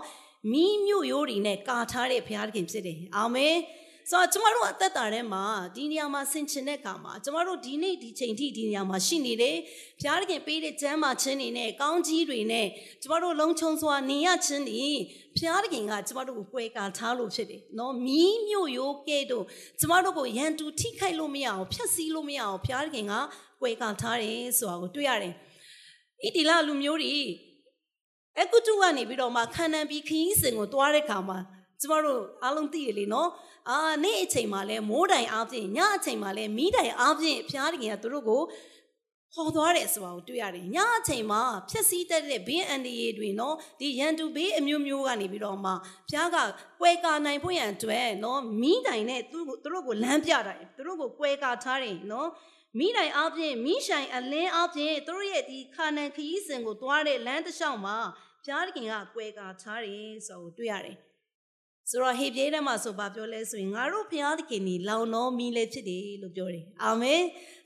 [0.52, 3.56] မီးမြို့ရိုးတွေနဲ့ကာထားတဲ့ဘုရားသခင်ဖြစ်တယ်အာမင်
[4.12, 5.44] ဆိုတော့ကျမတို့အသက်တာထဲမှာ
[5.76, 9.56] ဒီနေရာမှာဆင်ခြင်တဲ့အခါမှာကျမတို့ဒီနေ့ဒီချိန်ထိဒီနေရာမှာရှိနေတယ်
[10.00, 12.68] ဘုရားသခင်ပေးတဲ့ကျမ်းမာခြင်းတွေနဲ့ကောင်းကြီးတွေနဲ့
[13.02, 14.86] ကျမတို့လုံခြုံစွာနေရခြင်းတွေ
[15.36, 19.46] ဘုရားသခင်ကကျမတို့ကိုပွဲကာထားလို့ဖြစ်တယ်နော်မီးမြို့ရိုးကဲ့သို့
[19.80, 23.14] ကျမတို့ကိုရန်သူထိခိုက်လို့မရအောင်ဖျက်ဆီးလို့မရအောင်ဘုရားသခင်က
[23.62, 25.34] ပွဲကာထားတယ်ဆိုတာကိုတွေ့ရတယ်
[26.24, 27.16] ဣတိလလူမျိုးတွေ
[28.40, 31.40] အကုတုကနေပြီးတော့မှခန္ဓာပြီးခရီးစဉ်ကိုတွားတဲ့ခါမှာ
[31.82, 33.30] ကျမတို့အားလုံးသိရလေနော်
[33.70, 38.42] အာနေ့အချိန်မှာလဲမိုးတိုင်အားဖြင့်ညအချိန်မှာလဲမီးတိုင်အားဖြင့်ဖျားတခင်ကသူတို့ကို
[39.36, 45.76] ဟောသွားတယ်ဆိုတာကိုတွေ့ရတယ်ညအချိန်မှာဖြက်စီးတတ်တဲ့ဘေးအန္တရာယ်တွေနော်ဒီရန်သူဘေးအမျိုးမျိုးကနေပြီးတော့မှဘု
[46.14, 46.38] ရားက
[46.82, 52.30] ကွဲကာနိုင်ဖို့ရန်အတွက်နော်မိတိုင်နဲ့သူသူတို့ကိုလမ်းပြတာသူတို့ကိုကွဲကာထားတယ်နော်
[52.80, 57.98] မိတိုင်အပြင်မိဆိုင်အလင်းအပြင်သူတို့ရဲ့ဒီခါနန်ခရီးစဉ်ကိုသွားတဲ့လမ်းတစ်လျှောက်မှာ
[58.44, 60.98] ဘုရားသခင်ကကွဲကာထားတယ်ဆိုတော့တွေ့ရတယ်
[61.90, 67.22] ဆိုတော့ဟေပြဲထဲမှာဆိုပါပြောလဲဆိုရင်ငါတို့ဘုရားသခင်นี่လောင်တော်မီလည်းဖြစ်တယ်လို့ပြောတယ်အာမင်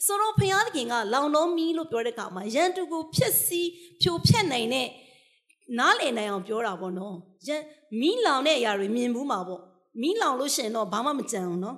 [0.06, 3.62] ဆိုတော့ဘုရားသခင်ကလောင်တော်မီလို့ပြောတဲ့အခါမှာယန်တူကိုဖြစ်စီ
[4.02, 4.88] ဖြိုဖျက်နိုင်တဲ့
[5.80, 7.16] နားလည်နိုင်အောင်ပြောတာပေါ့နော်
[7.48, 7.62] ယန်
[8.00, 9.62] မီးလောင်တဲ့အရာတွေမြင်ဘူးမှာပေါ့
[10.02, 11.78] မီးလောင်လို့ရှိရင်တော့ဘာမှမကြံအောင်နော်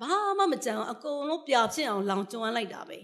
[0.00, 2.98] ဘာမှမကြံအောင်အကုန်လုံးပြဖြစ်အောင်လောင်ကျွမ်းလိုက်တာပဲ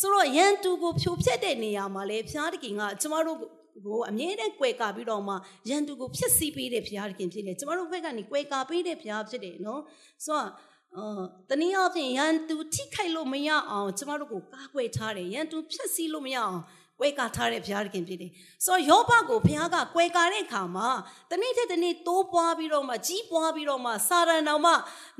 [0.00, 3.38] ဆိုတော့ယန်တူကိုဖြိုဖျက်တဲ့နေရာမှာလေဘုရားသခင်ကကျမတို့
[3.86, 5.34] ကိုအမြဲတမ်းကြွယ်ကာပြီးတော့မှ
[5.68, 9.82] ရန်သူကိုဖြစ်စီပေးတဲ့ဘုရားခင်ဖြစ်တယ်ကျမတို့ဘက်ကနေကြွယ်ကာပေးတဲ့ဘုရားဖြစ်တယ်နော်
[10.24, 10.48] ဆိုတော့
[10.96, 16.60] အော်တနည်းအားဖြင့်ရန်သူထိခိုက်လို့မရအောင်ကျမတို့ကိုကာကွယ်ထားတယ်ရန်သူဖြစ်စီလို့မရအောင်
[17.00, 18.30] ကွဲကာထားတဲ့ဘုရားခင်ဖြစ်တယ်။
[18.66, 20.88] ဆိုတော့ယောဘကိုဘုရားကကွဲကာတဲ့အခါမှာ
[21.30, 24.72] တနေ့တစ်တနေ့တိုးပွားပြီးတော့မှကြီးပွားပြီးတော့မှစာရန်တော်မှ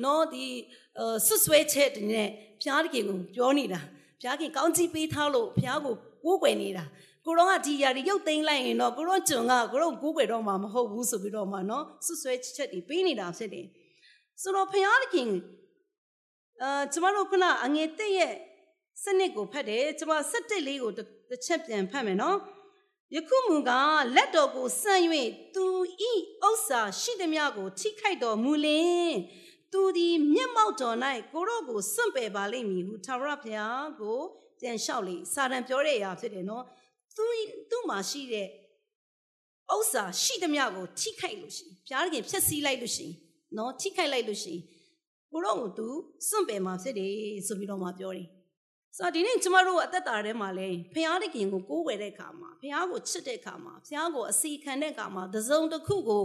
[0.05, 0.45] နော်ဒီ
[1.27, 2.29] ဆွဆွဲချက်တွေနဲ့
[2.61, 3.81] ဘုရားခင်ကိုပြောနေတာ
[4.21, 5.95] ဘုရားခင်ကောင်းကြီးပေးထားလို့ဘုရားကို
[6.25, 6.85] ကိုးကွယ်နေတာ
[7.29, 13.67] ကိုရောကဒီຢာတွေရုပ်သိမ်းလိုက်ရင်တော့ကိုရောကျွန်ကကိုရောကိုးကွယ်တော့မှာမဟုတ်ဘူးဆိုပြီးတော့မှနော်ဆွဆွဲချက်တွေပေးနေတာဖြစ်တယ်
[14.43, 15.31] ဆိုတော့ဘုရားခင်
[16.63, 18.35] အာကျမတို့ခုနအငယ်တက်ရဲ့
[19.03, 21.01] စနစ်ကိုဖတ်တယ်ကျမစက်တက်လေးကိုတ
[21.35, 22.39] စ်ချက်ပြန်ဖတ်မယ်နော်
[23.15, 23.71] ယခုမူက
[24.17, 25.05] လက်တော်ကိုဆန့်၍
[25.55, 25.65] သူ
[26.11, 26.13] ဤ
[26.49, 29.13] ဥစ္စာရှိသည်များကိုထိခိုက်တော်မူလင်
[29.73, 30.97] သူသည်မျက်မှောက်တော်၌
[31.33, 34.19] ကိုရောကိုစွန့်ပယ်ပါလိမ့်မည်ဟုသာရဘုရားကို
[34.61, 36.65] ပြန်လျှောက်လေစာတန်ပြောတဲ့အရာဖြစ်တယ်နော်
[37.19, 37.27] သူ
[37.71, 38.47] သူ့မှာရှိတဲ့
[39.75, 43.15] ဥစ္စာရှိသမျှကိုထိခိုက်လို့ရှိရင်ဘုရားခင်ဖျက်ဆီးလိုက်လို့ရှိရင်
[43.57, 44.63] နော်ထိခိုက်လိုက်လို့ရှိရင်
[45.33, 45.87] ကိုရောကိုသူ
[46.29, 47.13] စွန့်ပယ်မှာဖြစ်တယ်
[47.47, 48.27] ဆိုပြီးတော့မှပြောတယ်
[48.97, 56.25] ဆိုတော့ဒီနေ့ကျမတို့အသက်တာထဲမှာလဲဘုရားသခင်ကိုကိုးကွယ်တဲ့အခါမှာဘုရားကိုချစ်တဲ့အခါမှာဘုရားကိုအစီခံတဲ့အခါမှာသစုံတစ်ခုကို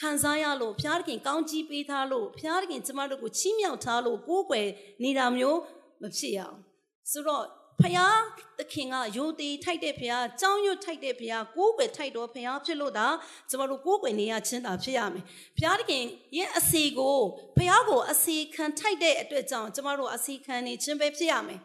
[0.00, 4.68] ခံစားရလို့ဘုရားသခင်ကောင်းကြီးပေးထားလို့ဘုရားသခင်ကျမတို့ကိုချီးမြှောက်ထားလို့ကိုးကွယ်
[5.02, 5.58] နေတာမျိုး
[6.02, 6.56] မဖြစ်ရအောင်
[7.10, 7.44] ဆိုတော့
[7.82, 8.16] ဖယား
[8.58, 13.08] သခင်ကယိုတေထိုက်တဲ့ဖယားကြောင်းရွတ်ထိုက်တဲ့ဖယားကိုးကွယ်ထိုက်တော့ဖယားဖြစ်လို့ဒါ
[13.50, 15.24] ကျမတို့ကိုးကွယ်နေရချင်းတာဖြစ်ရမယ်
[15.56, 16.04] ဖယားသခင်
[16.36, 17.18] ရဲ့အစီကို
[17.56, 21.60] ဖယားကိုအစီခံထိုက်တဲ့အတွက်ကြောင့်ကျမတို့အစီခံနေချင်းပဲဖြစ်ရမယ်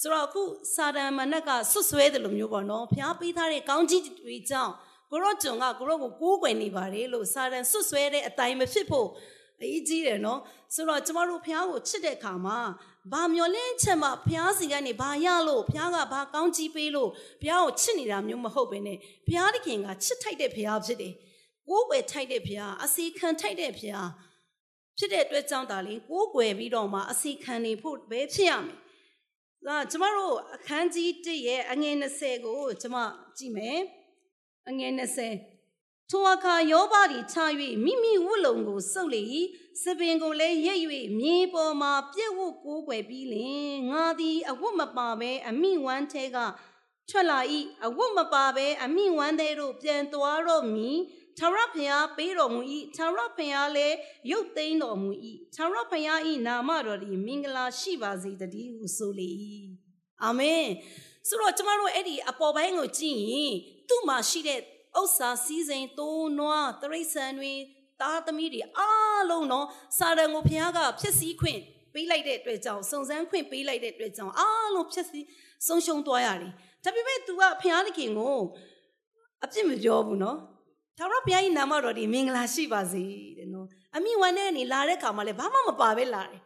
[0.00, 0.42] ဆိုတော့အခု
[0.74, 4.72] စာတန်မနက်ကဆွဆွဲတယ်လို့မျိုးပေါ့နော်ဖယားပေးထားတဲ့ကောင်းကြီးတွေကြောင့်
[5.10, 9.08] ကိုရောကျွန်ကကိုရောကိုကိုးကွယ်နေပါတယ်လို့စာတန်ဆွဆွဲတဲ့အတိုင်းမဖြစ်ဖို့
[9.64, 10.40] အရေးကြီးတယ်နော်
[10.74, 12.58] ဆိုတော့ကျမတို့ဖះကိုချစ်တဲ့အခါမှာ
[13.12, 21.14] ဘာမျောလင်းချက်မှဖះစီကနေဘာရလို့ဖះကဘာကောင်းကြီးပေးလို့ဖះကိုချစ်နေတာမျိုးမဟုတ်ပဲနဲ့ဖះတခင်ကချစ်ထိုက်တဲ့ဖះဖြစ်တယ်
[21.68, 23.96] ကိုးကွယ်ထိုက်တဲ့ဖះအစီခံထိုက်တဲ့ဖះ
[24.98, 28.76] ဖြစ်တဲ့အတွက်ကြောင့်ဒါလေးကိုးကွယ်ပြီးတော့မှအစီခံနေဖို့ပဲဖြစ်ရမယ်
[29.66, 32.96] ဒါကျမတို့အခန်းကြီး1ရဲ့အငယ်20ကိုကျမ
[33.38, 33.80] ကြည့်မယ်
[34.68, 35.53] အငယ်20
[36.10, 37.50] ထိုအခါယောဘသည်ခြား၍
[37.84, 39.22] မိမိဝတ်လုံကိုစုပ်လေ၏
[39.82, 40.82] စပင်ကိုလည်းရိပ်၍
[41.20, 46.38] မြေပေါ်မှပြက်ဝတ်ကိုးကွယ်ပြီးလင်ငါသည်အဝတ်မပါဘဲအမိဝမ်းထဲက
[47.10, 47.40] ထွက်လာ၏
[47.86, 50.98] အဝတ်မပါဘဲအမိဝမ်းသေးတို့ပြန်သွားတော့မည်
[51.38, 52.60] ထာဝရဘုရားပေးတော်မူ၏
[52.96, 53.96] ထာဝရဘုရားလည်း
[54.30, 55.10] ရုပ်သိမ်းတော်မူ၏
[55.54, 59.30] ထာဝရဘုရား၏နာမတော်သည်မင်္ဂလာရှိပါစေတည်းဟုဆိုလေ၏
[60.22, 60.66] အာမင်
[61.28, 63.54] ဆိုတော့ကျမတို့အဲ့ဒီအပေါ်ပိုင်းကိုကြည့်ရင်
[63.88, 64.60] သူ့မှာရှိတဲ့
[65.00, 67.52] ဥစ္စာစည်းစိမ်သိုးနွားတရိษံတွေ
[68.00, 69.66] သားသမီးတွေအားလုံးတော့
[69.98, 71.60] စာရန်ကိုဘုရားကဖြစ်စည်းခွင့်
[71.94, 75.26] ပေးလိုက်တဲ့အတွက်ကြောင့်စုံစမ်းခွင့်ပေးလိုက်တဲ့အတွက်ကြောင့်အားလုံးဖြစ်စည်း
[75.66, 76.52] ဆုံးရှုံးသွားရတယ်
[76.84, 78.38] ဒါပေမဲ့ तू ကဘုရားသခင်ကို
[79.44, 80.38] အပြစ်မပြောဘူးနော်
[80.98, 83.02] ထာဝရဘုရား၏နာမတော်ဒီမင်္ဂလာရှိပါစေ
[83.38, 86.40] တဲ့နော်အမိဝန်နဲ့နေလာတဲ့ခါမှာလည်းဘာမှမပါပဲလာတယ်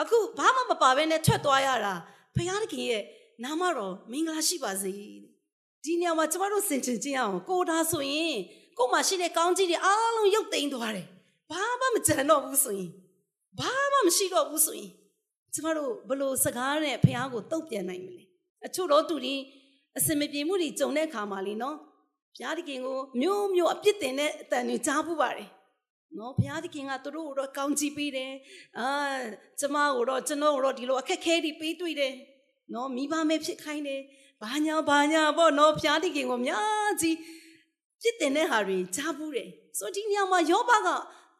[0.00, 1.94] အခုဘာမှမပါပဲနဲ့ထွက်သွားရတာ
[2.36, 3.02] ဘုရားသခင်ရဲ့
[3.44, 5.31] နာမတော်မင်္ဂလာရှိပါစေတဲ့
[5.84, 8.36] ဒီနေရာမှာကျမတို့စင်ချင်ကြည့်အောင်ကိုဒါဆိုရင်
[8.78, 11.06] ကို့မှာရှိတဲ့ကောင်းကြီးတွေအားလုံးရုပ်သိမ်းသွားတယ်
[11.50, 12.90] ဘာမှမကြံတော့ဘူးဆိုရင်
[13.58, 14.90] ဘာမှမရှိတော့ဘူးဆိုရင်
[15.54, 18.22] ကျမတို့ဘလို့စကားနဲ့ဖះကိုတုတ်ပြန်နိုင်မလဲ
[18.66, 19.34] အချို့တော့သူဒီ
[19.98, 21.76] အစင်မပြေမှုတွေကြုံတဲ့ခါမှာလीနော်
[22.36, 25.48] ဘုရားသခင်ကိုမျိုးမျိုးအပြစ်တင်တဲ့အတန်တွေကြားပူပါတယ်
[26.18, 28.32] နော်ဘုရားသခင်ကသူတို့ကိုတော့ကောင်းချီးပေးတယ်
[28.78, 28.86] အာ
[29.60, 32.14] ကျမကိုတော့ကျွန်တော်ကိုတော့ဒီလိုအခက်ခဲတွေပေးတွေ့တယ်
[32.74, 34.00] နော်မိဘမဲ့ဖြစ်ခိုင်းတယ်
[34.42, 37.16] ဘာညာဘာညာပေါ့နော်ဖျားတိခင်ကိုများကြီး
[38.02, 40.88] ပြစ်တင်တဲ့ဟာတွေကြားဘူးတယ်ဆိုဒီညမှာယောဘက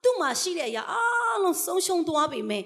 [0.03, 2.63] သူ့မှာရှိတဲ့အရာအားလုံးဆုံးရှုံးသွားပြီမဲ့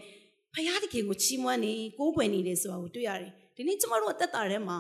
[0.55, 4.77] ဖျားတိခင်ကိုချီးမွမ်းနေကိုးကွယ်နေတယ်ဆိုတာကိုတွေ့ရတယ်ဒီနေ့ကျမတို့အသက်တာထဲမှာ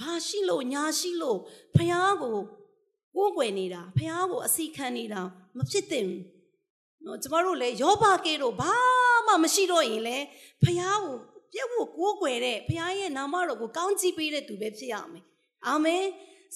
[0.00, 1.38] ဘာရှိလို့ညာရှိလို့
[1.76, 2.36] ဖျားကို
[3.16, 5.20] ကိုးကွယ်နေတာဖျားကိုအစီခံနေတာ
[5.56, 6.22] မဖြစ်သင့်ဘူး
[7.04, 8.74] နော်ကျမတို့လည်းယောဘကဲတော့ဘာ
[9.26, 10.24] မှမရှိတော့ရင်လည်း
[10.62, 11.16] ဖျားကို
[11.56, 15.24] ပြပြည့်ဝကိုးကွယ်တဲ့ဘုရားရဲ့နာမတော်ကိုကောင်းကြီးပေးတဲ့သူပဲဖြစ်ရမယ်
[15.66, 16.04] အာမင်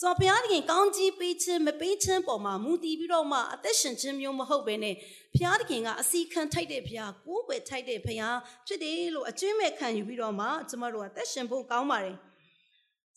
[0.00, 4.94] ဆိုတော့ဘုရားသခင်ကောင်းကြီးပေးခြင်းမပေးခြင်းပေါ်မှာမူတည်ပြီးတော့မှအသက်ရှင်ခြင်းမျိုးမဟုတ်ဘဲနဲ့
[5.34, 12.16] ဘုရားသခင်ကအစီခံထိုက်တဲ့ဘုရားကိုးကွယ်ထိုက်တဲ့ဘုရားဖြစ်တယ်လို့အကျွင့်မဲ့ခံယူပြီးတော့မှကျမတို့ကအသက်ရှင်ဖို့ကောင်းပါတယ်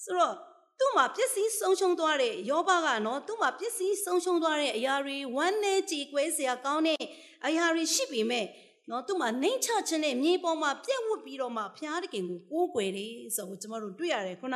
[0.03, 0.35] ဆိုတော့
[0.79, 7.03] သူ့မှာပစ္စည်းဆုံးရှုံးသွားတဲ့ယောဘကနော်သူ့မှာပစ္စည်းဆုံးရှုံးသွားတဲ့အရာတွေဝမ်းနဲ့ကြည်ကွဲစရာကောင်းတဲ့
[7.45, 8.45] အရာတွေရှိပေမဲ့
[8.89, 14.55] နော်သူ့မှာနှိမ့်ချခြင်းနဲ့မြေပေါ်မှာပြက်ဝတ်ပြီးတော့မှဘုရားသခင်ကိုကိုးကွယ်တယ်ဆိုတော့ကျမတို့တွေ့ရတယ်ခုန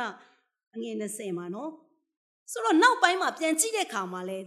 [0.74, 1.70] အငယ်20မှာနော်
[2.52, 4.38] ဆိုတော့နောက်ပိုင်းမှာပြန်ကြည့်တဲ့အခါမှာလဲ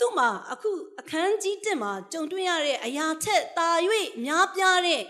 [0.00, 0.70] သူ့မှာအခု
[1.00, 3.68] အခန်းကြီးတက်မှာကြုံတွေ့ရတဲ့အရာထက်တာ၍
[4.24, 5.02] များပြားတဲ့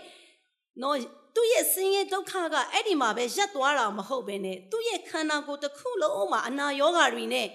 [0.81, 0.97] နော်
[1.35, 7.47] သူ့ရဲ့ဆင်းရဲဒုက္ခကအဲ့ဒီမှာပဲရပ်သွားတာမဟုတ်ပဲနဲ့သူ့ရဲ့ခန္ဓာကိုယ်တစ်ခုလုံးမှာအနာရောဂါတွေနဲ့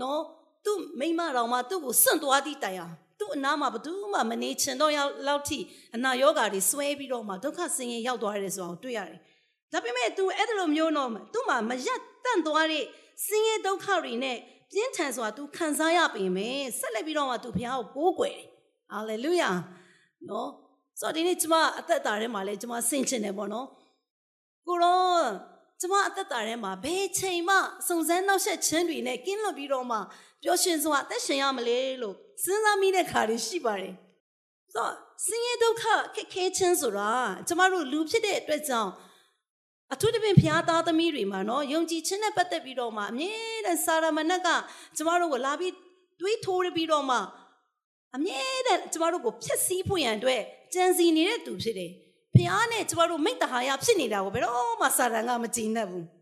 [0.00, 0.20] နော်
[0.64, 5.59] သူ့မိမတော်မှာသူ့ကိုစွန့်သွားသည့်တိုင်အောင်သူ့ အနာမှာဘသူမှမနေချင်တော့ရောက်လောက်ထိ
[5.95, 9.19] အနာရောဂါတွေဆွဲပြီးတော့မှဒုက္ခဆင်းရဲရောက်သွားရတယ်ဆိုအောင်တွေ့ရတယ်။
[9.71, 12.85] ဒါပေမဲ့ तू အဲ့ဒါလိုမျိုးတော့သူ့မှာမရက်တန့်သွားတဲ့
[13.25, 14.37] ဆင်းရဲဒုက္ခတွေနဲ့
[14.71, 18.47] ပြင်းထန်စွာ तू ခံစားရပေမဲ့ဆက်လက်ပြီးတော့မှ तू ဘုရားကိုကိုးကွယ်တယ်။
[18.91, 19.49] ဟာလေလုယာ။
[20.29, 20.49] နော်
[20.99, 23.67] ဆိုတော့ဒီနေ့ကျမအသက်တာထဲမှာလည်းကျမဆင်ချင်တယ်ပေါ့နော်
[24.67, 24.99] ကိုရော
[25.81, 27.55] ကျမအသက်တာထဲမှာဘယ်ချိန်မှ
[27.87, 29.97] စုံစမ်းနောက်ဆက်ခြင်းတွေနဲ့ကင်းလွတ်ပြီးတော့မှ
[30.42, 33.94] ပျော်ရွှင်စွာအသက်ရှင်ရမလဲလို့စဉ်းစားမိတဲ့ခါတွေရှိပါတယ်
[34.72, 34.92] ဆိုတော့
[35.26, 37.10] ဆင်းရဲဒုက္ခခက်ခဲခြင်းဆိုတာ
[37.48, 38.92] ကျမတို့လူဖြစ်တဲ့အတွက်ကြောင့်
[39.92, 43.32] အထူးသဖြင့်ဖျားသားသမီးတွေမှာနော်ယုံကြည်ခြင်းနဲ့ပတ်သက်ပြီးတော့မှအမြဲ
[43.66, 44.48] တမ်းစာရမဏတ်က
[44.96, 45.72] ကျမတို့ကိုလာပြီး
[46.20, 47.18] တွေးထိုးပြီးတော့မှ
[48.16, 50.40] အမြဲတမ်းကျမတို့ကိုဖျက်ဆီးဖို့ရန်အတွက်
[50.74, 51.90] ကြံစီနေတဲ့သူဖြစ်တယ်။
[52.36, 56.04] ဖျားနဲ့ကျမတို့မိတ္တဟာယဖြစ်နေတာကိုဘယ်တော့မှစာတန်ကမကြည်နဲ့ဘူး။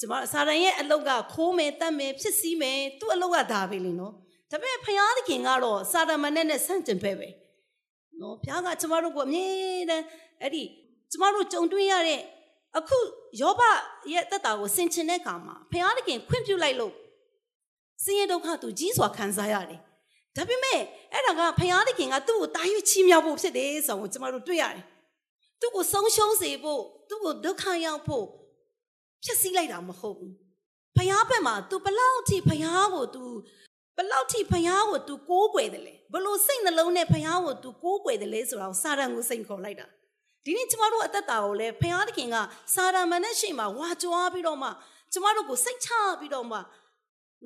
[0.00, 4.12] ကျမစာတန်ရဲ့အလုတ်ကခိုးမယ်တတ်မယ်ဖြစ်စည်းမယ်သူ့အလုတ်ကဒါပဲလေနော်။
[4.50, 7.28] ဒါပေမဲ့ဖျားသခင်ကတော့စာတန်မနဲ့နဲ့ဆန့်ကျင်ပဲပဲ။
[8.20, 9.46] နော်ဖျားကကျမတို့ကိုအမြဲ
[9.90, 10.04] တမ်း
[10.40, 10.64] အဲ့ဒီ
[11.10, 12.20] ကျမတို့ကြုံတွေ့ရတဲ့
[12.78, 12.98] အခု
[13.40, 13.60] ယောဘ
[14.12, 16.92] ရဲ့တက်တာကိုဆင်ခြင်တဲ့အခါမှာဖျားသခင်ခွင့်ပြုလိုက်လို့
[18.04, 19.80] ဆင်းရဲဒုက္ခသူကြီးစွာခံစားရတယ်။
[20.36, 20.80] ဒါပေမဲ့
[21.12, 24.84] အဲ့ဒါကဖယားသခင်ကသူ့ကိုတာရွချီးမြှောက်ဖို့ဖြစ်တယ်ဆိုတော့ကျမတို့တွေ့ရတယ်။
[25.60, 28.26] သူ့ကိုဆုံးရှုံးစေဖို့သူ့ကိုဒုက္ခရောက်ဖို့
[29.23, 30.33] ဖြစ်စည်းလိုက်တာမဟုတ်ဘူး။
[30.95, 33.23] ဖယားဘက်မှာ तू ဘလောက်ထိဖယားကို तू
[33.97, 39.87] ဘလောက်ထိဖယားကို तू ကိုးကွယ်တယ်လဲဘလို့စိတ်နှလုံးနဲ့ဖယားကို तू ကိုးကွယ်တယ်လဲဆိုတော့စာရန်ကိုစိတ်ခေါ်လိုက်တာ။
[40.45, 42.35] ဒီနေ့ကျမတို့အသက်တာကိုလည်းဖယားသခင်က
[42.73, 44.69] စာရန်မနဲ့ရှိမှဝါကြွားပြီးတော့မှ
[45.13, 46.57] ကျမတို့ကိုစိတ်ချပြီးတော့မှ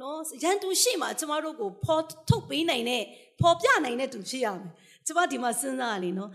[0.02, 3.04] နော်ရန်သူရှိမှကျမတို့ကိုဖော်ထုတ်ပေးနိုင်တဲ့
[3.40, 4.72] ဖော်ပြနိုင်တဲ့သူဖြစ်ရမယ်
[5.06, 6.32] ကျမဒီမှာစဉ်းစားရလေနော်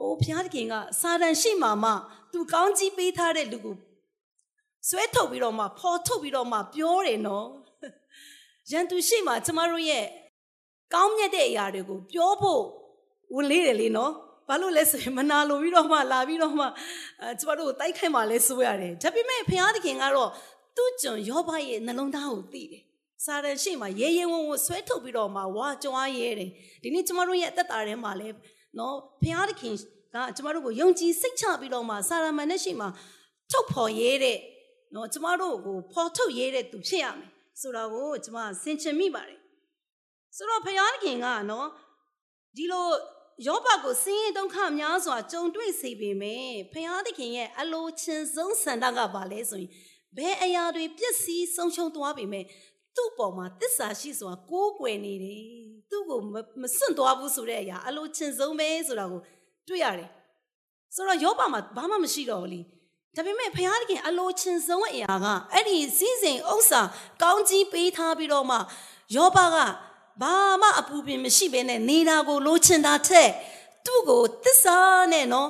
[0.00, 1.90] အိုးဘုရားသခင်ကစာတန်ရှိမှမှ
[2.32, 3.74] သူကောင်းကြီးပေးထားတဲ့လူကို
[4.89, 7.47] ဆွဲထုတ်ပြီးတော့မှဖော်ထုတ်ပြီးတော့မှပြောတယ်နော်
[8.71, 10.05] ရန်သူရှိမှကျမတို့ရဲ့
[10.93, 12.63] ကောင်းမြတ်တဲ့အရာတွေကိုပြောဖို့
[13.35, 14.11] ဝင်လေးတယ်လေနော်
[14.47, 16.65] ဘာလို့လဲဆိုရင်မနာလိုပြီးတော့မှလာပြီးတော့မှ
[17.21, 20.29] အဲကျမတို့ကိုတိုက်ခိုက်မှလဲဆိုရတယ်ဒါပေမဲ့ဘုရားသခင်ကတော့
[20.75, 22.83] သူ့ကျွန်ယောဘရဲ့နှလုံးသားကိုသိတယ်
[23.25, 26.49] စာရန်ရှိမှရဲရဲဝံ့ဝံ့ဆွဲထုတ်ပြီးတော့မှဝါကြွားရဲတယ်
[26.83, 28.29] ဒီနေ့ကျမတို့ရဲ့အသက်တာထဲမှာလဲ
[28.77, 29.73] နော်ဘုရားသခင်
[30.13, 32.87] ကကျမတို့ကိုယုံကြည်စိတ်ချပြီးတော့မှစာရမန်နဲ့ရှိမှ
[33.51, 34.37] ထုတ်ဖော်ရဲတဲ့
[34.95, 37.29] နော်ကျမတို့ကိုဖော်ထုတ်ရဲတဲ့သူဖြစ်ရမယ်
[37.61, 39.39] ဆိုတာကိုကျမဆင်ခြင်မိပါတယ်
[40.35, 41.67] ဆိုတော့ဘုရားသခင်ကနော်
[42.57, 42.87] ဒီလို
[43.47, 49.71] ယောဘကိုဆင်းရဲဒုက္ခများစွာကြုံတွေ့စေပေမဲ့ဘုရားသခင်ရဲ့အလိုချင်ဆုံးဆန္ဒကဘာလဲဆိုရင်
[50.17, 52.45] ဘယ်အရာတွေပျက်စီးဆုံးရှုံးသွားပေမဲ့
[52.95, 55.43] သူ့ပေါ်မှာတစ္ဆာရှိစွာကိုးကွယ်နေတယ်
[55.89, 56.19] သူ့ကို
[56.61, 59.21] မစွန့်သွားဘူးဆိုတဲ့အရာအလိုချင်ဆုံးပဲဆိုတာကို
[59.67, 60.09] တွေ့ရတယ်
[60.95, 62.61] ဆိုတော့ယောဘမှာဘာမှမရှိတော့ဘူးလी
[63.17, 66.81] ဒါပေမဲ့ဘုရားသခင်အလိုချင်ဆုံးအရာကအဲ့ဒီစည်းစိမ်ဥစ္စာ
[67.21, 68.57] ကောင်းကြီးပေးထားပြီးတော့မှ
[69.15, 69.57] ယောဘက
[70.21, 73.29] ဘာမှအပူပင်မရှိဘဲနဲ့နေတာကိုလိုချင်တာထက်
[73.85, 74.77] သူ့ကိုတစ္ဆာ
[75.11, 75.49] နဲ့နော်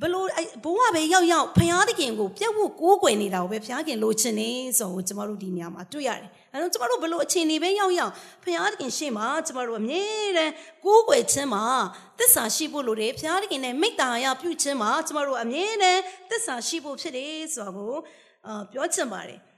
[0.00, 0.28] ဘလို့
[0.64, 8.12] ဘုံကပဲရောက်ရောက်ဖျားသခင်ကိုပြက်ဝတ်ကိုးကွယ်နေတာကိုပဲဖျားခင်လိုချင်နေဆိုတော့ကျမတို့ဒီနေရာမှာတွေ့ရတယ်။ အဲတော့ကျမတို့ဘလို့အခြေအနေပဲရောက်ရောက်
[8.44, 10.02] ဖျားသခင်ရှေ့မှာကျမတို့အမြဲ
[10.36, 10.52] တမ်း
[10.84, 11.64] ကိုးကွယ်ခြင်းမှာ
[12.18, 18.00] သစ္စာရှိဖို့လိုတယ်ဖျားသခင်နဲ့မိတ္တာရပြုခြင်းမှာကျမတို့အမြဲတမ်းသစ္စာရှိဖို့ဖြစ်တယ်ဆိုတော့
[18.46, 19.40] အာပြောချင်ပါတယ်။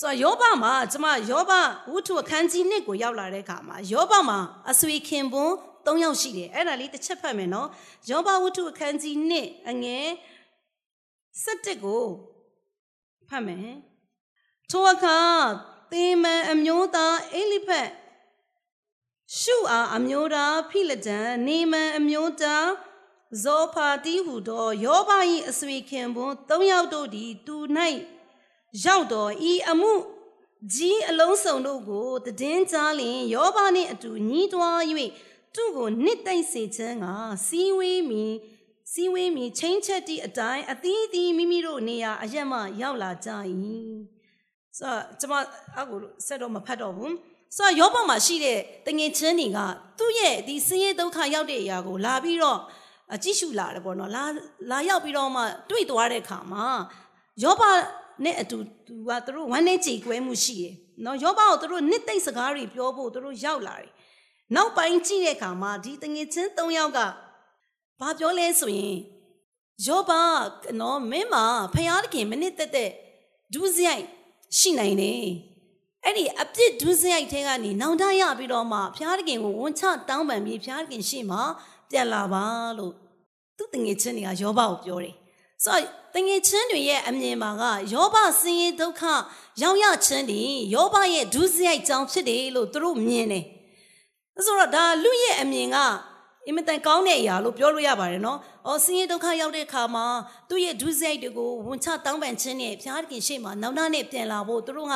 [0.00, 1.52] ဆိုတော့ယောဘမှာကျမယောဘ
[1.90, 4.38] ဝုထုအခန်းကြီး1ကိုရောက်လာတဲ့အခါမှာယောဘမှာ
[4.70, 5.52] အဆွေခင်ပွန်း
[5.86, 7.68] ၃ယောက်ရှိတယ်အဲ့ဒါလေးတစ်ချက်ဖတ်မယ်နော်
[8.10, 10.06] ယောဘဝတ္ထုအခန်းကြီး1အငယ်
[11.44, 12.04] 7ကို
[13.28, 13.70] ဖတ်မယ်
[14.70, 15.18] ထိုအခါ
[15.92, 17.88] သေမန်အမျိုးသားအိလိဖက်
[19.38, 22.68] ရှုအားအမျိုးသားဖိလဒန်နေမန်အမျိုးသား
[23.42, 25.10] ဇောဖာတီဟုသောယောဘ၏
[25.50, 27.56] အဆွေခင်ပွန်း၃ယောက်တို့သည်သူ၌
[28.84, 29.94] ရောက်တော်ဤအမှု
[30.74, 34.80] ကြီးအလုံးစုံတို့ကိုတည်င်းကြားလျင်ယောဘနှင့်အတူညီးတွား၍
[35.54, 37.06] သူ့ကိုနှစ်သိမ့်စေခြင်းက
[37.46, 38.24] စီဝေးမီ
[38.92, 43.30] စီဝေးမီချင်းချက်တီအတိုင်းအသီးသီးမိမိတို့နေရာအရက်မှရောက်လာကြ၏
[44.78, 45.34] ဆိုတော့ကျွန်မ
[45.78, 47.14] အခုဆက်တော့မဖတ်တော့ဘူး
[47.56, 49.58] ဆိုတော့ယောဘမှာရှိတဲ့တငင်ချင်းတွေက
[49.98, 52.60] သူ့ရဲ့ဒီဆင်းရဲဒုက္ခရောက်တဲ့အရာကိုလာပြီးတော့
[53.14, 54.24] အကြည့်ရှုလာတယ်ပေါ့နော်လာ
[54.70, 56.66] လာရောက်ပြီးတော့မှတွေ့သွားတဲ့အခါမှာ
[57.42, 57.62] ယောဘ
[58.24, 60.72] နဲ့အတူသူကသူတို့ဝမ်းနဲ့ကြည်ကွဲမှုရှိတယ်
[61.04, 63.90] နော်ယောဘကိုသူတို့နှစ်သိမ့်စကားတွေပြောဖို့သူတို့ရောက်လာတယ်
[64.56, 66.98] နောက်ပိုင်းကြည့်တဲ့အခါမှာဒီတငင်ချင်း၃ယောက်က
[68.00, 68.96] ဘာပြောလဲဆိုရင်
[69.86, 70.10] ယောဘ
[70.80, 71.36] နော်မင်းမ
[71.74, 72.90] ဖယားတခင်မနစ်သက်တဲ့
[73.54, 74.04] ဒုစရိုက်
[74.58, 75.26] ရှိနိုင်တယ်
[76.04, 81.42] အဲ့ဒီအပြစ်ဒုစရိုက်ထဲကနေနောင်တရပြီးတော့မှဖျားတခင်ကိုဝန်ချတောင်းပန်ပြီးဖျားတခင်ရှေ့မှာ
[81.90, 82.44] ပြန်လာပါ
[82.78, 82.92] လို့
[83.56, 85.14] သူတငယ်ချင်းတွေကယောဘကိုပြောတယ်
[85.64, 85.82] ဆိုတော့
[86.14, 89.02] တငယ်ချင်းတွေရဲ့အမြင်မှာကယောဘဆင်းရဲဒုက္ခ
[89.62, 90.42] ရောက်ရခြင်းတွေ
[90.74, 93.44] ယောဘရဲ့ဒုစရိုက်ကြောင့်ဖြစ်တယ်လို့သူတို့မြင်တယ်
[94.46, 95.76] ဆိုတော့ဒါလူရဲ့အမြင်က
[96.46, 100.04] အင်မတန်ကောင်းတဲ့အရာလို့ပြောလို့ရပါတယ်နော်။အော်ဆင်းရဲဒုက္ခရောက်တဲ့အခါမှာ
[100.48, 104.94] သူ့ရဲ့ဒုစရိုက်တွေကိုဝန်ချတောင်းပန်ခြင်းနဲ့ဖျားတခင်ရှေ့မှာနောက်နောက်နဲ့ပြန်လာဖို့သူတို့က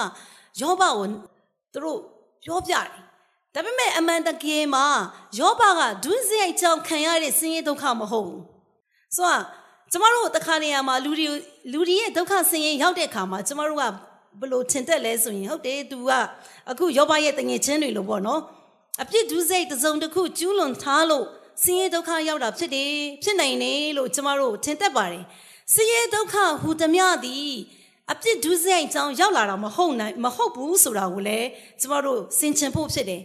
[0.61, 1.05] ယောဘကို
[1.73, 1.99] သူတို့
[2.45, 2.87] ပြောပြတယ်။
[3.55, 4.85] ဒါပေမဲ့အမှန်တကယ်မှာ
[5.39, 8.43] ယောဘကဒုစရိုက်ကြောင့်ခံရတဲ့ဆင်းရဲဒုက္ခမဟုတ်ဘူး။
[9.17, 9.43] ဆိုတော့
[9.93, 11.27] ကျမတို့တခါနေရာမှာလူတွေ
[11.73, 13.85] လူတွေရဲ့ဒုက္ခဆင်းရဲရောက်တဲ့အခါမှာကျမတို့က
[14.41, 16.11] ဘလို့ထင်တတ်လဲဆိုရင်ဟုတ်တယ်သူက
[16.71, 18.41] အခုယောဘရဲ့တငယ်ချင်းတွေလို့ပေါ့နော်။
[19.03, 21.27] အပြစ်ဒုစရိုက်တစ်စုံတစ်ခုကျူးလွန်ထားလို့
[21.64, 22.92] ဆင်းရဲဒုက္ခရောက်တာဖြစ်တယ်
[23.24, 25.24] ဖြစ်နိုင်တယ်လို့ကျမတို့ထင်တတ်ပါတယ်
[25.74, 26.92] ဆင်းရဲဒုက္ခဟူသည်
[27.26, 27.54] သည်
[28.12, 31.48] အပြစ်ဒုစရိုက်ကြောင့်ရောက်လာတာမဟုတ်နိုင်မဟုတ်ဘူးဆိုတာကိုလည်း
[31.82, 33.22] ကျမတို့စင်ချင်ဖို့ဖြစ်တယ်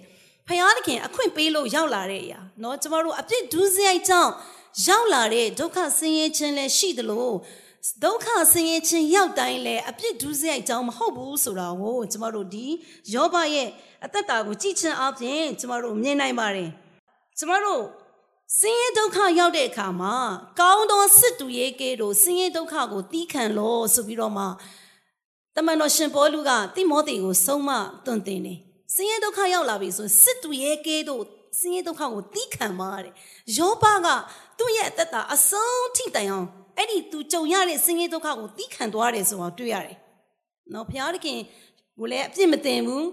[0.46, 4.32] ဖယားသခင်အခွင့်ပေးလို့ရောက်လာတဲ့အရာเนาะကျမတို့အပြစ်ဒုစရိုက်ကြောင့်
[4.86, 7.30] ရောက်လာတဲ့ဒုက္ခဆင်းရဲခြင်းလည်းရှိသလို
[8.04, 12.66] ဒုက္ခဆင်းရဲခြင်းရောက်တိုင်းလည်းအပြစ်ဒုစရိုက်ကြောင့်မဟုတ်ဘူးဆိုတာကိုကျမတို့ဒီ
[13.14, 13.68] ယောဘရဲ့
[14.04, 16.70] အသက်တာကိုကြည့်ချင်းအပြင်ကျမတို့မြင်နိုင်ပါတယ်
[17.38, 17.82] ကျမတို့
[18.59, 20.15] ဆင်းရဲဒုက္ခရောက်တဲ့အခါမှာ
[20.59, 24.45] ကောင်းသောစစ်တူရေးကဲတို့ဆင်းရဲဒုက္ခကိုတီးခံလို့ဆိုပြီးတော့မှ
[25.55, 27.69] တမန်တော်ရှင်ပေါလုကတိမောသေကိုဆုံးမ
[28.05, 28.59] တွင်တင်တယ်
[28.95, 31.23] ဆင်းရဲဒုက္ခရောက်လာပြီဆိုစစ်တူရေးကဲတို့
[31.59, 33.13] ဆင်းရဲဒုက္ခကိုတီးခံပါတဲ့
[33.57, 34.07] ယောဘက
[34.57, 39.97] သူ့ရဲ့အသက်တာအဆုံးထိတိုင်အောင်အဲ့ဒီသူကြုံရတဲ့ဆင်းရဲဒုက္ခကိုတီးခံသွားတယ်ဆိုတော့တွေ့ရတယ်
[40.73, 41.39] နော်ဘုရားသခင်
[41.97, 43.07] ကိုလည်းအပြစ်မတင်ဘူး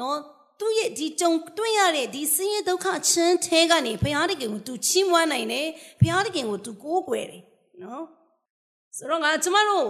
[0.00, 0.16] နော်
[0.60, 5.66] သူ့ရဲ့ဒီကြုံတွေ့ရတဲ့ဒီဆင်းရဲဒုက္ခချင်းထဲကနေဘုရားတခင်ကိုသူချီးမွမ်းနိုင်တယ်
[6.00, 7.42] ဘုရားတခင်ကိုသူကိုးကွယ်တယ်
[7.82, 8.04] နော်
[8.96, 9.88] ဆိုတော့ငါကျမတို့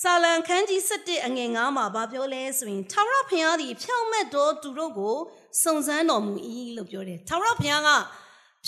[0.00, 5.16] ဆာလံခန်းကြီး7အငယ်9မှာဗာပြောလဲဆိုရင်ထာဝရဘုရားသည်ဖြောင့်မတ်တော်သူတို့ကို
[5.62, 6.34] စုံစမ်းတော်မူ၏
[6.76, 7.90] လို့ပြောတယ်ထာဝရဘုရားက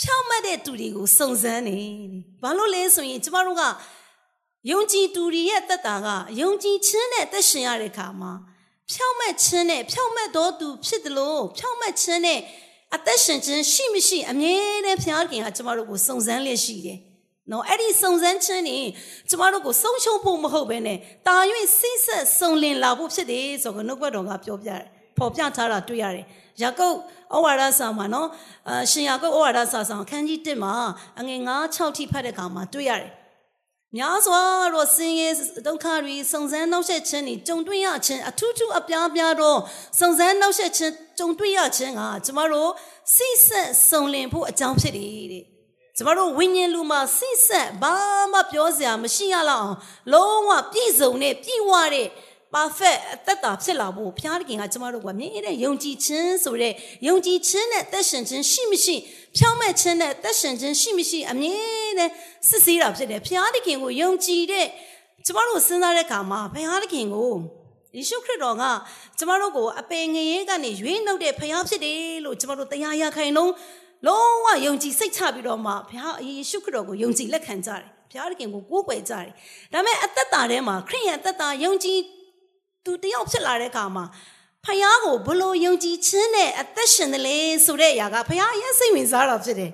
[0.00, 1.87] ဖြောင့်မတ်တဲ့သူတွေကိုစုံစမ်းတယ်
[2.42, 3.62] ဘာလို့လဲဆိုရင်ကျမတို့က
[4.70, 6.09] ယုံကြည်သူတွေရဲ့သက်တာက
[6.40, 8.33] ယုံကြည်ခြင်းနဲ့သက်ရှင်ရတဲ့အခါမှာ
[8.92, 12.40] ဖြောင့်မတ်ခြင်းနဲ့ဖြောင့်မတ်တော်သူဖြစ်တယ်လို့ဖြောင့်မတ်ခြင်းနဲ့
[12.94, 16.99] အသက်ရှင်ခြင်းရှိမရှိအမြဲတမ်းဘုရားခင်ကကျမတို့ကိုစုံစမ်းလျက်ရှိတယ်။
[17.51, 18.79] နော်အဲ့ဒီစုံစမ်းခြင်းနေ
[19.29, 21.37] ကျမတို့ကိုဆုံးရှုံးဖို့မဟုတ်ဘဲနဲ့တာ၍
[21.79, 24.83] စိတ်ဆက်စုံလင်လာဖို့ဖြစ်တယ်ဆိုတော့နှုတ်ဘတ်တော်ကပြောပြတယ်။
[25.18, 26.25] ဖော်ပြထားတာတွေ့ရတယ်။
[26.62, 26.97] ယာကုပ်
[27.35, 28.29] ဩဝါဒစာမှာနော်
[28.68, 30.75] အရှင်ယာကုပ်ဩဝါဒစာဆောင်အခန်းကြီး1မှာ
[31.18, 33.12] အငယ်9 6ထိဖတ်တဲ့အခါမှာတွေ့ရတယ်။
[33.96, 34.42] များစွာ
[34.74, 35.28] သောဆင်းရဲ
[35.66, 39.54] ဒုက္ခတွေစုံစမ်းနှောက်ယှက်ခြင်းတွေကြုံတွေ့ရခြင်းအထူးထူးအပြားပြားသော
[39.98, 42.70] စုံစမ်းနှောက်ယှက်ခြင်းကြုံတွေ့ရခြင်းကကျမတို့
[43.14, 45.44] စိတ်ဆက်စုံလင်ဖို့အကြောင်းဖြစ်တယ်တဲ့
[45.96, 47.94] ကျမတို့ဝိညာဉ်လူမှာစိတ်ဆက်ဘာ
[48.33, 49.76] မှပြောစရာမရှိရလောက်အောင်
[50.12, 52.09] လုံးဝပြည့်စုံတဲ့ပြည့်ဝတဲ့
[52.55, 56.73] perfect အသက်တာဖြစ်လာဖို့ဘုရားသခင်ကကျမတို့ကမြင်တဲ့ယုံကြည်ခြင်းဆိုတဲ့
[57.07, 58.97] ယုံကြည်ခြင်းနဲ့သက်ရှင်ခြင်းရှိမရှိ
[59.37, 61.55] ဖြောင်းမဲ့ခြင်းနဲ့သက်ရှင်ခြင်းရှိမရှိအမြဲ
[61.99, 62.12] တမ်း
[62.49, 64.67] စစ်ဆေးတာဖြစ်တယ်ဘုရားသခင်ကိုယုံကြည်တဲ့
[65.27, 67.33] ကျမတို့စဉ်းစားတဲ့အခါမှာဘုရားသခင်ကို
[67.97, 68.64] ယေရှုခရစ်တော်က
[69.19, 73.53] ကျမတို့ကိုအပင်ငရေကနေရွေးနှုတ်တဲ့ဘုရားဖြစ်တယ်လို့ကျမတို့တရားရခိုင်လုံး
[74.07, 79.29] လုံးဝယုံကြည်စိတ်ချပြီးတော့မှဘုရားယေရှုခရစ်တော်ကိုယုံကြည်လက်ခံကြတယ်ဘုရားသခင်ကိုကိုးကွယ်ကြတယ်
[79.73, 81.99] ဒါပေမဲ့အသက်တာထဲမှာခရစ်ယာန်အသက်တာယုံကြည်
[82.85, 84.05] သူတယောက်ဖြစ်လာတဲ့အခါမှာ
[84.64, 89.72] ဖယားကိုဘလို့ယုံကြည်ခြင်းနဲ့အသက်ရှင်တယ်လေဆိုတဲ့အရာကဖယားရဲ့စိတ်ဝင်စားတာဖြစ်တယ်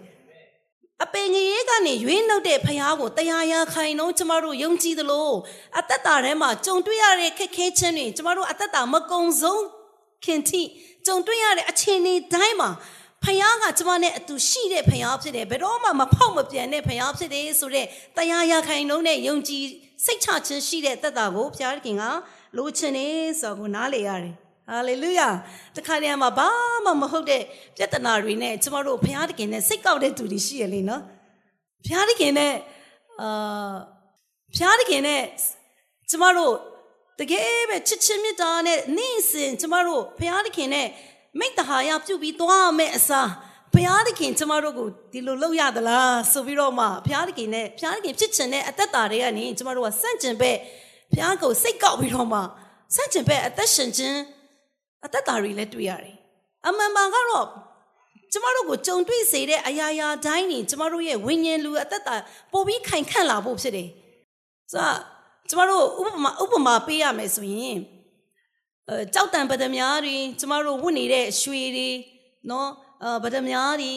[1.05, 5.31] အပင်ငရေကနေရွေးနှုတ်တဲ့ဖယားကိုတရားရခိုင်တော့ကျမတို့ယုံကြည်သလို
[5.79, 9.63] အသက်တာထဲမှာကြုံတွေ့ရတဲ့ခက်ခဲခြင်းတွေကျမတို့အသက်တာမကုံဆုံး
[10.25, 10.63] ခင်ထိ
[11.07, 12.71] ကြုံတွေ့ရတဲ့အခြေအနေတိုင်းမှာ
[13.25, 17.87] ဖယားကကျမနဲ့အတူရှိတဲ့ဖယားဖြစ်တယ်ဘယ်တော့မှမဖောက်မပြန်တဲ့ဖယားဖြစ်တယ်ဆိုတဲ့
[18.17, 19.65] တရားရခိုင်လုံးနဲ့ယုံကြည်
[20.05, 22.05] စိတ်ချခြင်းရှိတဲ့သက်တာကိုဘုရားခင်က
[22.57, 23.07] လိုချင်နေ
[23.41, 24.35] ဆိုကိုနားလေရတယ်
[24.69, 25.29] ဟာလေလုယာ
[25.77, 26.49] တခါတည်းမှာဘာ
[26.85, 27.43] မှမဟုတ်တဲ့
[27.77, 31.03] ပြဿနာတွေနဲ့ကျမတို့ဘုရားသခင်နဲ့စိတ်ကောက်တဲ့သူတွေရှိရလေနော်
[31.85, 32.53] ဘုရားသခင်နဲ့
[33.21, 33.75] အာ
[34.55, 35.23] ဘုရားသခင်နဲ့
[36.11, 36.55] ကျမတို့
[37.21, 40.87] တကယ်ပဲချစ်ချင်းမြတ်တာနဲ့နေ့စဉ်ကျမတို့ဘုရားသခင်နဲ့
[41.39, 43.29] မိတ္တဟာယပြုတ်ပြီးသွားမယ်အစား
[43.75, 50.59] ဘဘုရားသခင်ကျမတို့ကိုဒီလိုလုပ်ရသလားဆိုပြီးတော့မှဘုရားသခင်နဲ့ဘုရားသခင်ဖြစ်ချင်တဲ့အသက်တာတွေကနေကျမတို့ကစန့်ကျင်ဘက်
[51.11, 52.41] ဘုရားကိုစိတ်ကောက်ပြီးတော့မှ
[52.95, 54.19] စန့်ကျင်ဘက်အသက်ရှင်ခြင်း
[55.05, 56.17] အသက်တာတွေလည်းတွေ့ရတယ်
[56.67, 57.47] အမှန်မှန်ကတော့
[58.33, 62.15] ကျမတို့ကိုကြုံတွေ့စေတဲ့အရာရာတိုင်းနေကျမတို့ရဲ့ဝိညာဉ်လူအသက်တာ
[62.53, 63.89] ပိုပြီးခိုင်ခန့်လာဖို့ဖြစ်တယ်။
[64.73, 64.99] ဆိုတော့
[65.49, 67.79] ကျမတို့ဥပမာဥပမာပေးရမယ်ဆိုရင်
[68.89, 71.89] အဲကြောက်တံပဒမြားတွေကျမတို့ဝတ်နေတဲ့ရွှေတွေ
[72.51, 72.69] နော်
[73.03, 73.93] အဲပဒမြားတွေ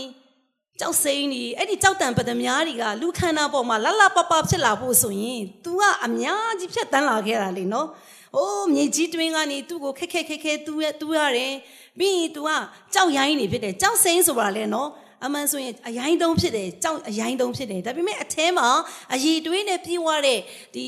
[0.80, 7.88] ကြောက်စိမ့်တွေအဲ့ဒီကြောက်တံပဒမြားတွေကလူခန္ဓာပေါ်မှာလလပပဖြစ်လာဖို့ဆိုရင် तू ကအများကြီးဖြတ်တန်းလာခဲ့တာလေနော်။
[8.36, 11.52] အိုးမြေကြီးတွင်းကနေသူ့ကိုခက်ခက်ခက်ခက်တူးတူးရတယ်။
[12.00, 12.50] ပြီးရင် तू က
[12.94, 14.90] ကြောက်ရိုင်းနေဖြစ်တယ်။ကြောက်စိမ့်ဆိုတာလဲနော်။
[15.26, 18.68] အမှန်ဆိုရင်အရိုင်းတုံးဖြစ်တယ်ကြောက်အရိုင်းတုံးဖြစ်တယ်ဒါပေမဲ့အထဲမှာ
[19.14, 20.40] အည်တွေးနဲ့ပြေဝတဲ့
[20.76, 20.86] ဒီ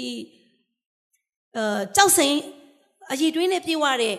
[1.58, 2.36] အဲကြောက်စိန်
[3.12, 4.16] အည်တွေးနဲ့ပြေဝတဲ့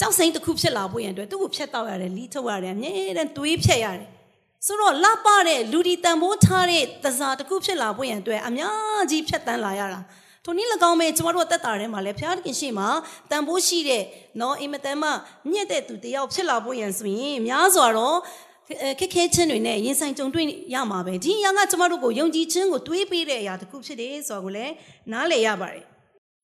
[0.00, 4.10] ကြောက်စိန်တစ်ခုဖြစ်လာဖို့ရန်အတွက်သူ့ကိုဖျက်တော့ရတယ်လီးထုတ်ရတယ်အမြဲတမ်းတွေးဖြတ်ရတယ်
[4.64, 10.00] ဆိုတော့လှပတဲ့လူဒီတန်ဖိုးထားတဲ့သစားတစ်ခုဖြစ်လာဖို့ရန်အတွက်အများကြီးဖြတ်တန်းလာရတာ
[10.44, 12.84] ထိုနည်း၎င်းပဲကျမတို့တက်တာထဲမှာလည်းဘုရားသခင်ရှိမှ
[13.30, 14.02] တန်ဖိုးရှိတဲ့
[14.40, 15.10] နော်အင်မတန်မှ
[15.50, 18.16] မြင့်တဲ့သူတယောက်ဖြစ်လာဖို့ရန်ဆိုရင်များစွာတော့
[19.00, 24.72] ခက်ခဲခြင်းတွေနဲ့ရင်ဆိုင်ကြုံတွေ့ရမှာပဲဒီအရာကကျမတို့ကိုယုံကြည်ခြင်းကိုတွေးပေးတဲ့အရာတစ်ခုဖြစ်တယ်ဆိုတာကိုလည်း
[25.12, 25.84] နားလည်ရပါတယ်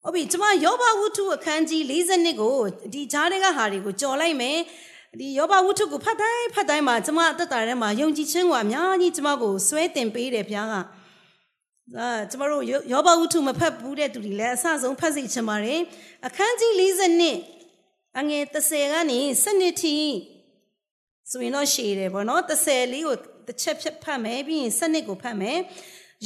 [0.02, 2.56] ဟုတ်ပြီကျမယောဘဝုထုအခန်းကြီး42ကို
[2.92, 4.58] ဒီဂျားတွေကဟာတွေကိုကြော်လိုက်မယ်
[5.20, 15.80] ဒီယောဘဝုထုကိုဖတ်တိုင်းဖတ်တိုင်းမှာကျမအသက်တာထဲမှာယုံကြည်ခြင်းကိုအများကြီးကျမကိုဆွဲတင်ပေးတယ်ဘုရားကအာကျမတို့ယောဘဝုထုမဖတ်ဘူးတဲ့သူတွေလည်းအဆဆုံးဖတ်စီချင်ပါတယ်
[16.26, 16.72] အခန်းကြီး
[17.40, 19.96] 42အငယ်30ကနေ7ထိ
[21.30, 25.58] ဆိုရင်တော့ရှည်တယ်ပေါ့နော်30လေးကိုတစ်ချက်ဖြတ်ဖတ်မယ်ပြီးရင်7နှစ်ကိုဖတ်မယ်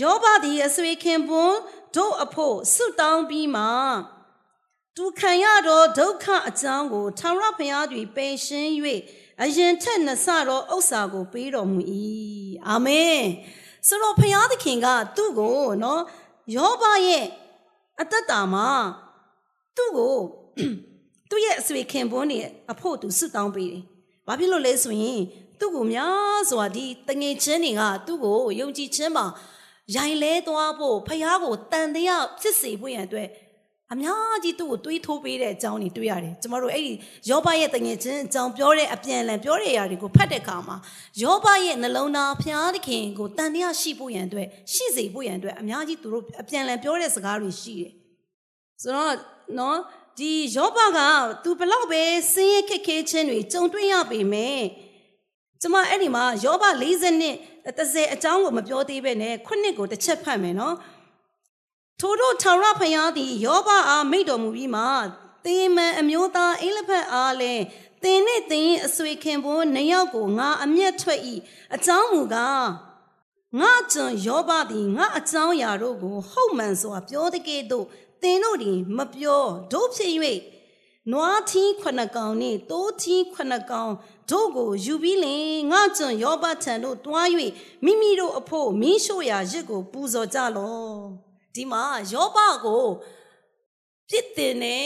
[0.03, 1.59] ယောဘသည်အဆွေခင်ပွန်း
[1.97, 3.65] တို့အဖို့ဆုတောင်းပြီးမှ
[4.99, 8.71] သူခံရသောဒုက္ခအကြောင်းကိုထာဝရဘုရားသည်ပယ်ရှင်း၍
[9.43, 11.81] အရင်ထက်နှဆသောဥစ္စာကိုပေးတော်မူ၏
[12.69, 13.21] အာမင်
[13.87, 14.87] ဆိုတော့ဘုရားသခင်က
[15.17, 16.03] သူ့ကိုနော်
[16.57, 17.27] ယောဘရဲ့
[18.01, 18.69] အတ္တတာမှာ
[19.77, 20.17] သူ့ကို
[21.31, 22.39] သူ့ရဲ့အဆွေခင်ပွန်းတွေ
[22.73, 23.83] အဖို့သူဆုတောင်းပေးတယ်
[24.27, 25.21] ဘာဖြစ်လို့လဲဆိုရင်
[25.59, 29.27] သူ့ကိုများစွာဒီတငယ်ချင်းတွေကသူ့ကိုယုံကြည်ခြင်းမှာ
[29.95, 33.29] ရိုင်လဲသွားဖို့ဖះကိုတန်တရားဖြစ်စေဖို့ရန်အတွက်
[33.93, 36.93] အများကြီးသူ့ကိုတွေးထိုးပေးတဲ့အကြောင်းတွေတွေ့ရတယ်ကျမတို့အဲ့ဒီ
[37.31, 40.77] ယောဘရဲ့တငယ်ချင်းအကြောင်းပြောတဲ့အပြန်အလှန်ပြောတဲ့အရာတွေကိုဖတ်တဲ့အခါမှာ
[41.23, 47.93] ယောဘရဲ့နှလုံးသားဖျားသခင်ကိုတန်တရားရှိဖို့ရန်အတွက်ရှိစေဖို့ရန်အတွက်အများကြီးသူတို့အပြန်အလှန်ပြောတဲ့စကားတွေရှိတယ်
[48.83, 49.15] ဆိုတော့
[49.59, 49.79] နော်
[50.19, 50.99] ဒီယောဘက
[51.45, 54.63] तू ဘလောက်ပဲဆင်းရဲခက်ခဲခြင်းတွေကြုံတွေ့ရပေမဲ့
[55.63, 60.75] ကျမအဲ့ဒီမှာယောဘ40နှစ်30အကြောင်းကိုမပြောသေးပဲနဲ့ခုနှစ်ကိုတစ်ချက်ဖတ်မယ်နော်
[62.01, 64.85] ထို့တို့ထာဝရဘုရားသည်ယောဘအားမိတ်တော်မူပြီးမှ
[65.45, 67.65] တင်းမန်အမျိုးသားအိလဖက်အားလည်း
[68.03, 71.21] တင်းနဲ့တင်းအဆွေခင်ဖို့နှစ်ယောက်ကိုငါအမျက်ထွက်၏
[71.75, 72.67] အကြောင်းမူကား
[73.61, 77.87] ငါကျွန်ယောဘသည်ငါအကြောင်းအရာတို့ကို ဟုတ်မှန်စွာပြောတဲ့ကဲ့သို့
[78.23, 80.13] သင်တို့သည်မပြောတို့ဖြစ်၍
[81.13, 83.93] နွားထီးခုနှစ်ကောင်နှင့်တိုးထီးခုနှစ်ကောင်
[84.31, 87.29] တို့ကိုယူပြီးလင်ငါကျွန်ယောဘထံတို့တွား၍
[87.85, 91.26] မိမိတို့အဖို့မင်းရှို့ရာရစ်ကိုပူဇော်ကြလော
[91.57, 91.83] ဒီမှာ
[92.13, 92.85] ယောဘကို
[94.09, 94.77] ပြစ်တင်နေ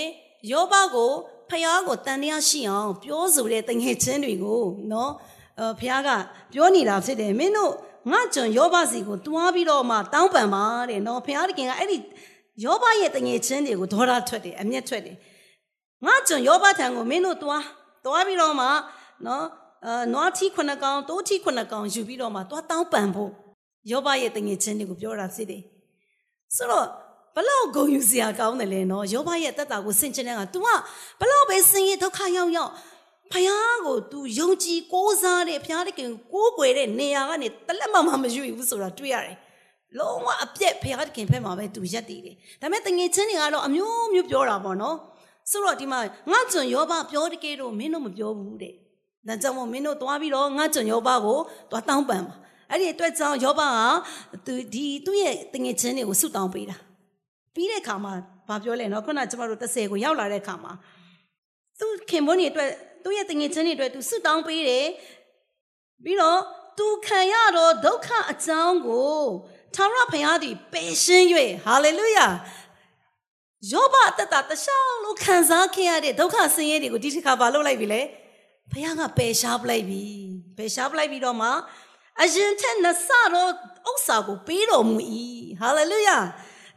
[0.50, 1.12] ယောဘကို
[1.50, 4.62] ဖျားကိုတန်တရားရှိအောင်ပြောဆိုတဲ့တငယ်ချင်းတွေကို
[4.92, 5.12] နော်
[5.60, 6.08] အဖျားက
[6.52, 7.72] ပြောနေတာဖြစ်တယ်မင်းတို့
[8.10, 11.98] ငါကျွန်ယောဘစီကိုတွားပြီးတော့မှတောင်းပန်ပါတဲ့နော်ဖျားတခင်ကအဲ့ဒီ
[12.64, 15.16] ယောဘရဲ့တငယ်ချင်းတွေကိုဒေါရထွက်တယ်အမျက်ထွက်တယ်
[16.06, 17.64] ငါကျွန်ယောဘထံကိုမင်းတို့တွား
[18.04, 18.66] တွားပြီးတော့မှ
[19.26, 19.44] နော်
[19.86, 23.30] အာနွားထီခုနှစ်ကောင်တိုးထီခုနှစ်ကောင်ယူပြီးတော့မှတွားတောင်းပန်ဖို့
[23.90, 25.62] ယောဘရဲ့တငယ်ချင်းတွေကိုပြောတာဖြစ်တယ်
[26.55, 26.87] ဆိုတော့
[27.35, 30.67] ဘလောက်ဂုံယူစရာကောင်းတယ်လဲနော်ယောဘရဲ့တက်တာကိုဆင်ခြင်တဲ့က तू က
[31.19, 32.71] ဘလောက်ပဲဆင်းရဲဒုက္ခရောက်ရောက်
[33.31, 39.37] ဖယားကို तू ယုံကြည်ကိုးစားတဲ့ဖယားတခင်ကိုးကွယ်တဲ့နေရာကနေတလက်မှမမယူဘူးဆိုတာတွေ့ရတယ်
[39.97, 44.95] လုံးဝအပြက်ဖယားတခင်ဖက်မှာပဲ तू ရက်တည်တယ်ဒါပေမဲ့တငယ်ချင်းတွေကတော့အမျိုးမျိုးပြောတာပေါ့နော်
[45.51, 45.99] ဆိုတော့ဒီမှာ
[46.31, 48.73] ငါကျွန်ယောဘပြောတကယ်တော့မင်းတို့မပြောဘူးတဲ့
[49.27, 51.37] ဒါကြောင့်မို့မင်းတို့သွားပြီးတော့ငါကျွန်ယောဘကို
[51.69, 52.35] သွားတောင်းပန်ပါ
[52.70, 56.76] အဲ့ဒီအတွက်ကြောင့်ယောဘကသူဒီသူ့ရဲ့တငယ်ချင်းတွေကိုဆုတောင်းပေးတာ
[57.54, 58.12] ပြီးတဲ့အခါမှာ
[58.48, 60.72] ဘာပြောလဲနော်ခုနကျမတို့30ကိုရောက်လာတဲ့အခါမှာ
[61.78, 62.70] သူခင်မွန်းတွေအတွက်
[63.04, 64.86] သူ့ရဲ့တငယ်ချင်းတွေအတွက်သူဆုတောင်းပေးတယ်
[66.04, 66.38] ပြီးတော့
[66.78, 69.18] သူခံရတော့ဒုက္ခအကြောင်းကို
[69.74, 71.26] ထာဝရဘုရားသည်ပယ်ရှင်း၍
[71.64, 72.26] ဟာလေလုယာ
[73.72, 78.00] ယောဘတတတရှောင်းလို့ခံစားခဲ့ရတဲ့ဒုက္ခဆင်းရဲတွေကိုဒီတစ်ခါဘာလုပ်လိုက်ပြီလဲ
[78.72, 80.02] ဘုရားကပယ်ရှားပလိုက်ပြီ
[80.56, 81.48] ပယ်ရှားပလိုက်ပြီးတော့မှ
[82.22, 83.52] အရင်ထက်နှဆတော့
[83.90, 84.98] ဥစ္စာကိုပေးတော်မူ၏
[85.60, 86.18] ဟာလေလုယာ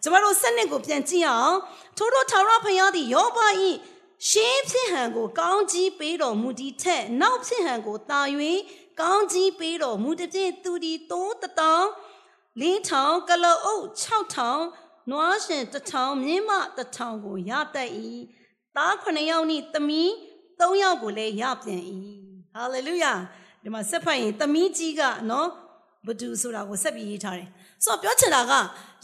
[0.02, 1.58] ကျမတို့စနစ်ကိုပြန်ကြည့်အောင်
[1.98, 3.40] ထို့သောထာဝရဘုရားသည်ယောဘ၏
[4.30, 8.22] ရှင်းဖြစ်ဟန်ကို ကောင်းကြီးပေးတော်မူသည့်ထက်နောက်ဖြစ်ဟန်ကိုတာ၍
[9.02, 11.88] ကောင်းကြီးပေးတော်မူသည်ဖြင့်သူသည်တိုးတတောင်
[12.60, 14.64] လေးထောင်ကလောအုပ်6ထောင်
[15.10, 17.90] နွားရှင်တစ်ထောင်မြင်းမတစ်ထောင်ကိုရတတ်၏
[18.76, 20.10] သား9ယောက်နှင့်သမီး
[20.60, 21.84] 3ယောက်ကိုလည်းရပြန်၏
[22.54, 23.14] ဟာလေလုယာ
[23.64, 25.02] ဒီမှာဆက်ဖတ်ရင်သမီးကြီးက
[25.32, 25.50] နော်
[26.08, 27.50] ဘဒူဆိုတာကိုဆက်ပြီးရေးထားတယ်
[27.86, 28.54] ဆိုတော့ပြောချင်တာက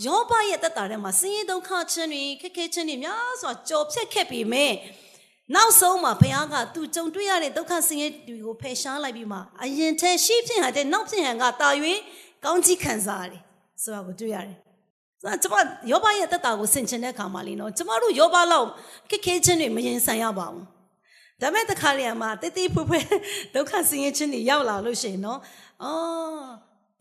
[0.06, 4.72] ယောဘရဲ့တက်တာထဲမှာဆင်းရဲဒုက္ခချင်းတွေခက်ခဲချင်းတွေများစွာကြော်ဖြတ်ခဲ့ပြီမဲ့
[5.56, 11.70] နောက်ဆုံးမှာဘုရားကသူကြုံတွေ့ရတဲ့ဒုက္ခဆင်းရဲတွေကိုဖယ်ရှားလိုက်ပြီးမှအရင်ထဲရှိဖြစ်ဟန်တဲ့နောက်ဖြစ်ဟန်ကတာ၍
[12.46, 13.42] ကောင်းကြီးခံစားရတယ်
[13.84, 14.58] ဆိုတာကိုတွေ့ရတယ်
[15.22, 18.68] ဆိုတော့ကျွန်မယောဘရဲ့တက်တာကိုဆင်ခြင်တဲ့အခါမှာလीနော်ကျွန်မတို့ယောဘလောက်
[19.10, 20.79] ခက်ခဲချင်းတွေမရင်ဆိုင်ရပါဘူး
[21.42, 23.06] ဒါမဲ့တခါလေမှာတိတိဖွယ်ဖွယ်
[23.56, 25.40] ဒုက္ခဆင်းရဲခြင်းတွေရောက်လာလို့ရှိရင်နော်
[25.84, 26.38] အော်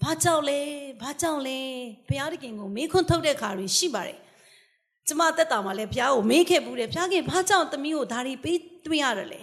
[0.03, 0.61] ဘာကြောင့်လဲ
[1.03, 1.59] ဘာကြောင့်လဲ
[2.09, 4.19] ဘုရားတခင်ကိုမေးခွန်းထုတ်တဲ့ခါတွေရှိပါတယ်
[5.07, 9.41] ကျမတက်တာမှာလည်းဘုရားကိုမေးခဲ့ဘူးတယ်ဘုရားခင်ဘာကြောင့်သမီးကိုဒါတွေပေးတွေ့ရတယ်လဲ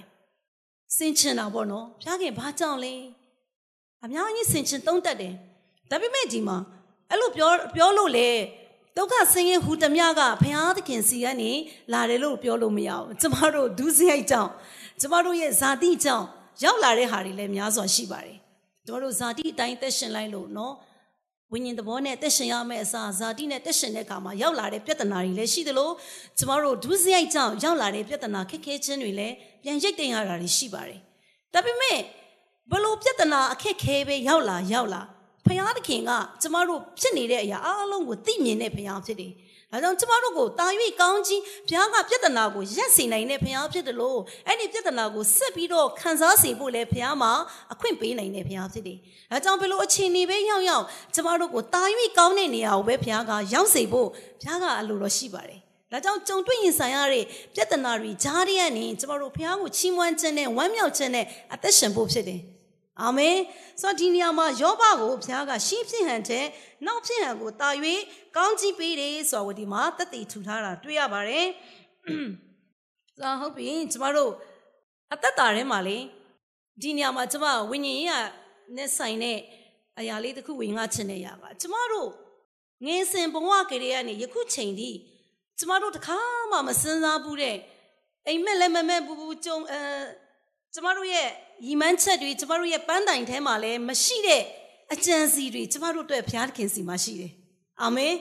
[0.98, 2.94] စင်ချင်တာပေါ့နော်ဘုရားခင်ဘာကြောင့်လဲ
[4.04, 5.34] အများကြီးစင်ချင်တုံးတက်တယ်
[5.90, 6.58] ဒါပေမဲ့ဒီမှာ
[7.10, 8.30] အဲ့လိုပြောပြောလို့လေ
[8.98, 11.52] ဒုက္ခဆင်းရဲဟူသမျှကဘုရားသခင်စီကနေ
[11.94, 14.52] လာတယ်လို့ပြောလို့မရဘူးကျမတို့ဒုစရိုက်ကြောင့်
[15.02, 16.26] ကျမတို့ရဲ့ဇာတိကြောင့်
[16.64, 18.38] ရောက်လာတဲ့ဟာတွေလည်းများစွာရှိပါတယ်
[18.86, 20.74] ကျမတို့ဇာတိအတိုင်းသက်ရှင်လိုက်လို့နော်
[21.52, 25.90] ဝိညာဉ်သဘောနဲ့တက်ရှင်ရမယ့်အစားဇာတိနဲ့တက်ရှင်တဲ့အခါမှာရောက်လာတဲ့ပြဿနာတွေလည်းရှိသလို
[26.38, 31.00] ကျမတို့ဒုစရိုက်ကြောင့်ရောက်လာတဲ့ပြဿနာခက်ခဲခြင်းတွေလည်းပြန်ရိတ်တင်ရတာတွေရှိပါတယ်
[31.54, 32.00] ဒါပေမဲ့
[32.72, 35.02] ဘလို့ပြဿနာအခက်ခဲပဲရောက်လာရောက်လာ
[35.46, 39.32] ဖယားသခင်ကကျမတို့ဖြစ်နေတဲ့အရာအလုံးကိုသိမြင်တဲ့ဖယားဖြစ်တယ်။
[39.72, 40.68] ဒါကြောင့်ကျမတို့ကိုတာ၍
[41.02, 47.32] ကောင်းကြီးဘုရားကပြဿနာကိုရက်စေနိုင်တဲ့ဘုရားဖြစ်တယ်လို့အဲ့ဒီပြဿနာကိုဆက်ပြီးတော့ခံစားစေဖို့လည်းဘုရားမှာ
[47.74, 48.98] အခွင့်ပေးနိုင်တဲ့ဘုရားဖြစ်တယ်။
[49.32, 50.86] ဒါကြောင့်ဘယ်လိုအခြေအနေပဲရောက်ရောက်
[51.16, 51.84] ကျမတို့ကိုတာ၍
[52.18, 54.08] ကောင်းတဲ့နေရာကိုပဲဘုရားကရောက်စေဖို့
[54.42, 55.60] ဘုရားကအလိုတော်ရှိပါတယ်။
[55.92, 57.26] ဒါကြောင့်ကြုံတွေ့ရင်ဆိုင်ရတဲ့
[57.56, 62.42] ပြဿနာတွေကြားရတဲ့နေကျမတို့ဘုရားကိုချီးမွမ်းခြင်းနဲ့ဝမ်းမြောက်ခြင်းနဲ့အသက်ရှင်ဖို့ဖြစ်တယ်။
[63.02, 63.38] အာမင်
[63.82, 66.46] ဆိုတော့ဒီနေရာမှာယောဘကိုဘုရားကရှင်းဖြစ်ဟန်တဲ့
[66.86, 67.70] နောက်ဖြစ်ဟန်ကိုတာ၍
[68.36, 71.48] ကောင်းကြီးပေးတယ်ဆိုတော့ဒီမှာတက်တည်ထူထားတာတွေ့ရပါတယ်
[73.18, 74.32] ဆိုတော့ဟုတ်ပြီကျမတို့
[75.14, 75.98] အသက်တာထဲမှာလေ
[76.82, 78.14] ဒီနေရာမှာကျမဝိညာဉ်ရေးက
[78.76, 79.40] နဲ့ဆိုင်တဲ့
[80.00, 82.10] အရာလေးတစ်ခုဝင်ငါချင်နေရပါကျမတို့
[82.86, 84.92] ငင်းစင်ဘဝကလေးကနေယခုချိန်ထိ
[85.60, 86.18] ကျမတို့တခါ
[86.52, 87.58] မှမစင်စားဘူးတဲ့
[88.28, 89.80] အိမ်မက်လည်းမမက်ဘူးဘူးကြုံအဲ
[90.74, 91.30] ကျမတို့ရဲ့
[91.64, 94.42] ရီမန်းချက်တွေကျမတို့ရဲ့ပန်းတိုင်ထဲမှာလည်းမရှိတဲ့
[94.94, 97.32] အကြံစီတွေကျမတို့အတွက်ဘုရားသခင်စီမှာရှိတယ်။
[97.82, 98.14] အာမင်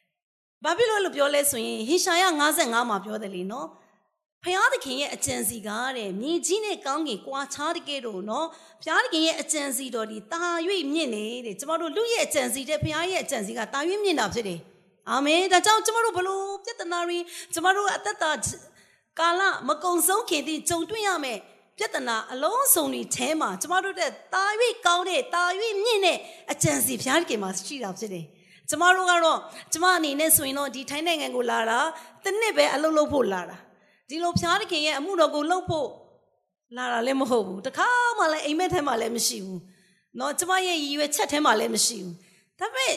[0.64, 2.24] ။ဘာဖြစ်လို့လို့ပြောလဲဆိုရင်ဟေရှာယ
[2.56, 3.68] 55မှာပြောတယ်လीနော်။
[4.42, 8.46] ဘုရားသခင်ရဲ့အကြံစီကတဲ့မြေကြီးနဲ့ကောင်းကင်ကွာခြားတကယ်တော့နော်။
[8.82, 10.42] ဘုရားသခင်ရဲ့အကြံစီတော်ဒီတာ၍
[10.92, 14.60] မြင့်နေတဲ့ကျမတို့လူရဲ့အကြံစီတဲ့ဘုရားရဲ့အကြံစီကတာ၍မြင့်တာဖြစ်တယ်။
[15.10, 17.18] အာမင်။ဒါကြောင့်ကျမတို့ဘလို့ပြဿနာတွေ
[17.52, 18.32] ကျမတို့အသက်တာ
[19.18, 21.40] ကာလမကုံဆုံးခင်တည်းကြုံတွေ့ရမယ်။
[21.78, 24.44] ပြဿနာအလုံးစုံတွေထဲမှာကျမတို့တဲ့တာ၍
[24.86, 25.42] ကောင်းတဲ့တာ၍
[25.84, 26.18] မြင့်တဲ့
[26.52, 28.24] အကြံစီဘုရားခင်မှာရှိတာဖြစ်တယ်။
[28.68, 29.38] ကျမတို့ကတော့
[29.72, 31.78] ကျမအနေနဲ့ဆိုရင်တော့ဒီထိုင်းနိုင်ငံကိုလာတာ
[32.24, 33.56] တစ်နှစ်ပဲအလုပ်လုပ်ဖို့လာတာ။
[34.08, 35.88] ဒီလိုဘုရားခင်ရဲ့အမှုတော်ကိုလုပ်ဖို့
[36.76, 39.60] လာတာလည်းမဟုတ်ဘူး။တခါမှလည်းအိမ်မက်ထဲမှာလည်းမရှိဘူး။
[40.18, 42.14] နော်ကျမရဲ့ရည်ရွယ်ချက်ထဲမှာလည်းမရှိဘူး။
[42.60, 42.94] ဒါပေမဲ့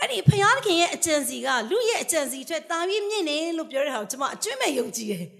[0.00, 5.26] အဲ့ဒီဘုရားခင်ရဲ့အကြံစီကလူရဲ့အကြံစီအတွက်တာ၍မြင့်တယ်လို့ပြောတဲ့ဟာကိုကျမအကျွင့်မဲ့ယုံကြည်တယ်။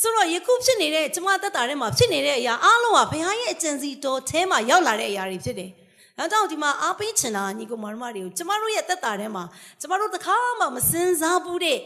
[0.00, 5.70] ဆိုတော့ယခုဖြစ်နေတဲ့ကျမသက်တာထဲမှာဖြစ်နေတဲ့အရာအားလုံးကဘုရားရဲ့အကြံစီတော်ထဲမှာရောက်လာတဲ့အရာတွေဖြစ်တယ်။
[6.18, 9.44] အဲကြောင့်ဒီမှာအားပေးချင်တာညီကိုမောင်မတွေကိုကျမတို့ရဲ့သက်တာထဲမှာ
[9.80, 11.78] ကျမတို့တခါမှမစင်စားဘူးတဲ့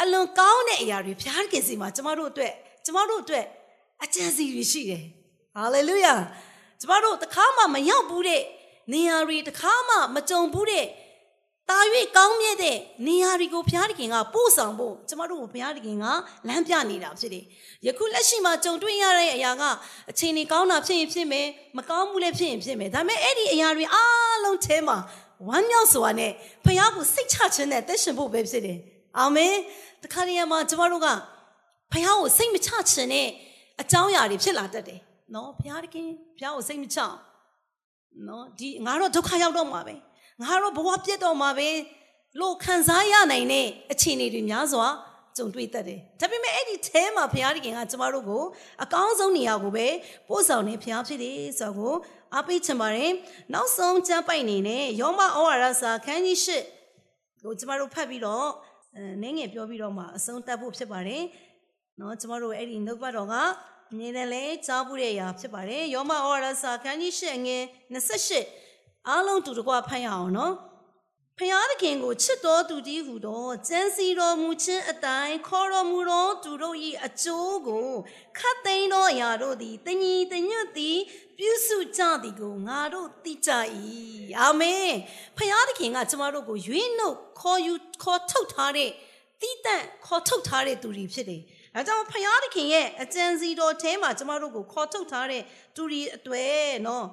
[0.00, 2.52] အလွန်ကောင်းတဲ့အရာတွေဘုရားခင်စီမှာကျမတို့အတွက်
[2.84, 3.44] ကျမတို့အတွက်
[4.04, 5.02] အကြံစီတွေရှိတယ်။
[5.54, 6.14] ဟာလေလုယာ။
[6.80, 8.42] ကျမတို့တခါမှမရောက်ဘူးတဲ့
[8.92, 10.86] နေရာတွေတခါမှမကြုံဘူးတဲ့
[11.70, 11.78] တာ၍
[12.16, 16.06] ကောင်းမြတ်တဲ့နေရာတွေကိုဘုရားသခင်ကပို့ဆောင်ဖို့ကျမတို့ကိုဘုရားသခင်က
[16.48, 17.44] လမ်းပြနေတာဖြစ်တယ်။
[17.86, 19.62] ယခုလက်ရှိမှာကြုံတွေ့ရတဲ့အရာက
[20.10, 21.46] အချိန်ကြီးကောင်းတာဖြစ်ရင်ဖြစ်မယ်
[21.76, 24.96] မကောင်းဘူးလည်းဖြစ်ရင်ဖြစ်မယ်။ဒါပေမဲ့အဲ့ဒီအရာတွေအားလုံးထဲမှာ
[25.48, 26.32] ဝမ်းမြောက်စွာနဲ့
[26.64, 28.78] ဘုရားကိုစိတ်ချခြင်းနဲ့သက်ရှင်ဖို့ပဲဖြစ်တယ်။
[29.18, 29.54] အာမင်။
[30.02, 31.08] တခါတည်းမှာကျမတို့က
[31.92, 33.28] ဘုရားကိုစိတ်မချခြင်းနဲ့
[33.80, 35.00] အကြောင်းအရာတွေဖြစ်လာတတ်တယ်။
[35.34, 36.06] နော်ဘုရားသခင်
[36.36, 36.98] ဘုရားကိုစိတ်မချ
[38.28, 39.94] နော်ဒီငါတော့ဒုက္ခရောက်တော့မှာပဲ။
[40.42, 41.68] ငါတော့ဘဝပြတ်တော့မှာပဲ
[42.40, 44.86] လို့ခံစားရနိုင်တဲ့အခြေအနေတွေများစွာ
[45.36, 48.42] ကြုံတွေ့တတ်တယ်။ဒါပေမဲ့အဲ့ဒီအဲမှာဘုရားသခင်ကကျမတို့ကို
[48.82, 49.86] အကောင်းဆုံးနေရာကိုပဲ
[50.28, 51.98] ပို့ဆောင်နေဘုရားဖြစ်တယ်ဆိုတော့
[52.34, 53.10] အားပေးချင်ပါတယ်။
[53.54, 56.48] နောက်ဆုံးကျမ်းပိုက်နေနဲ့ယောမဩဝါဒစာခန်းကြီး၈
[57.42, 58.46] ကိုကျမတို့ဖတ်ပြီးတော့
[58.96, 61.22] အဲနင်းငယ်ပြောပြီးတော့မှအဆုံးတတ်ဖို့ဖြစ်ပါတယ်။
[62.00, 63.34] နော်ကျမတို့အဲ့ဒီနှုတ်ပတ်တော်က
[63.92, 67.62] အမြင်နဲ့လဲကြားဖို့ရရာဖြစ်ပါတယ်။ယောမဩဝါဒစာခန်းကြီး၈ငယ်
[67.94, 68.65] 28
[69.10, 70.54] အားလုံးတူတကွဖတ်ရအောင်နော်
[71.38, 76.76] ဖျားသခင်ကိုချစ်တော်သူတည်းဟူသောကျမ်းစီတော်မူခြင်းအတိုင်းခေါ်တော်မူသောသူတို့၏
[77.06, 77.88] အကျိုးကို
[78.38, 80.98] ခတ်သိမ်းသောအရာတို့သည်တညီတညွတ်သည်
[81.38, 83.50] ပြုစုကြသည်ကိုငါတို့သိကြ၏
[84.40, 84.90] အာမင်
[85.36, 88.90] ဖခင်သခင်ကကျမတို့ကိုရွေးနှုတ်ခေါ်ယူခေါ်ထုတ်ထားတဲ့
[89.40, 91.42] တိတန့်ခေါ်ထုတ်ထားတဲ့သူတွေဖြစ်တယ်
[91.74, 95.42] အဲကြောင့်ဖခင်သခင်ရဲ့အကြံစီတော်ထဲမှာကျမတို့ကိုခေါ်ထုတ်ထားတဲ့
[95.76, 96.54] သူတွေအတွေ့
[96.86, 97.06] နော်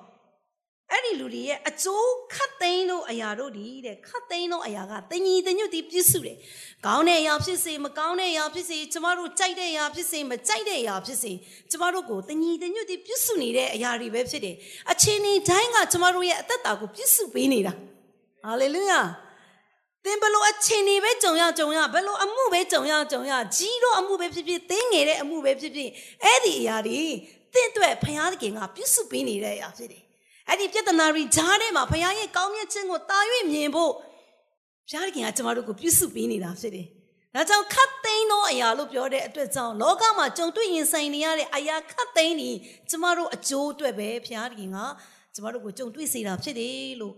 [0.93, 6.37] အဲ့ဒီလူတွေရဲ့အကျိုးခတ်သိမ်းလို့အရာတို့ဒီတဲ့ခတ်သိမ်းလို့အရာကတညီတညွတ်ဒီပြည့်စုတယ်။
[6.85, 11.31] ကောင်းတဲ့အရာဖြစ်စေမကောင်းတဲ့အရာဖြစ်စေကျမတို့ကြိုက်တဲ့အရာဖြစ်စေမကြိုက်တဲ့အရာဖြစ်စေ
[11.71, 14.55] ကျမတို့ကိုတညီတညွတ်ဒီပြည့်စုနေတဲ့အရာတွေပဲဖြစ်တယ်။
[14.91, 17.73] အချိန်ဒီတိုင်းကကျမတို့ရဲ့အသက်တာကိုပြည့်စုပေးနေတာ။
[18.43, 19.01] ဟာလေလုယာ။
[20.05, 25.89] သင်ဘလို့အချိန်တွေပဲကြုံရကြုံရဘလို့အမှုပဲကြုံရကြုံရကြီးတော့အမှုပဲဖြစ်ဖြစ်သိငယ်တဲ့အမှုပဲဖြစ်ဖြစ်
[26.23, 27.01] အဲ့ဒီအရာတွေ
[27.53, 28.17] သင်အတွက်ဖခင်
[28.57, 30.02] ကပြည့်စုပေးနေတဲ့အရာဖြစ်တယ်
[30.49, 33.19] အဲ့ဒီပြဿနာတွေဂျားထဲမှာဘုရားရဲ့ကောင်းမြတ်ခြင်းကိုတာ၍
[33.51, 33.91] မြင်ဖို့
[34.89, 36.87] ဘုရားခင်ကကျမတို့ကိုပြုစုပေးနေတာဖြစ်တယ်။
[37.35, 42.49] ဒါကြောင့်ခတ်သိမ်းသောအရာလို့ပြောတဲ့အတွက်ကြောင့်လောကမှာကြုံတွေ့ရင်ဆိုင်နေရတဲ့အရာခတ်သိမ်းနေ
[42.89, 44.77] ကျမတို့အကျိုးအတွက်ပဲဘုရားခင်က
[45.35, 47.13] ကျမတို့ကိုကြုံတွေ့စေတာဖြစ်တယ်လို့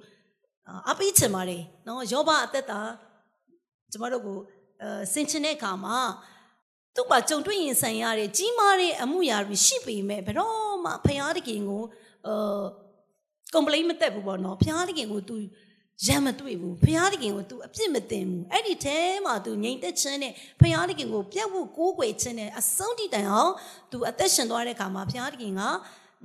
[0.90, 2.82] အပိချင်ပါတယ်နော်ယောဘအသက်တာ
[3.92, 4.38] ကျမတို့ကို
[4.82, 5.98] အဲဆင်ချင်တဲ့အခါမှာ
[6.96, 11.84] သူ့မှာကြုံတွေ့ရင်ဆိုင်ရတဲ့ကြီးမားတဲ့အမှုရာတွေရှိပေမဲ့ဘယ်တော့မှဘုရားတခင်ကို
[12.28, 12.64] အာ
[13.55, 15.37] ကွန်ပလိမတက်ဘူးပေါ့နော်ဘုရားသခင်ကို तू
[16.07, 23.53] ရမ်းမတွေ့ဘူးဘုရားသခင်ကို तू အပြစ်မတင်ဘူးအဲ့ဒီထဲမှာ तू ငြိမ်သက်ခြင်းနဲ့ဘုရားသခင်ကိုပြတ်ဖို့ကိုးကွယ်ခြင်းနဲ့အဆုံးထိတိုင်အောင်
[23.93, 25.63] तू အသက်ရှင်သွားတဲ့အခါမှာဘုရားသခင်က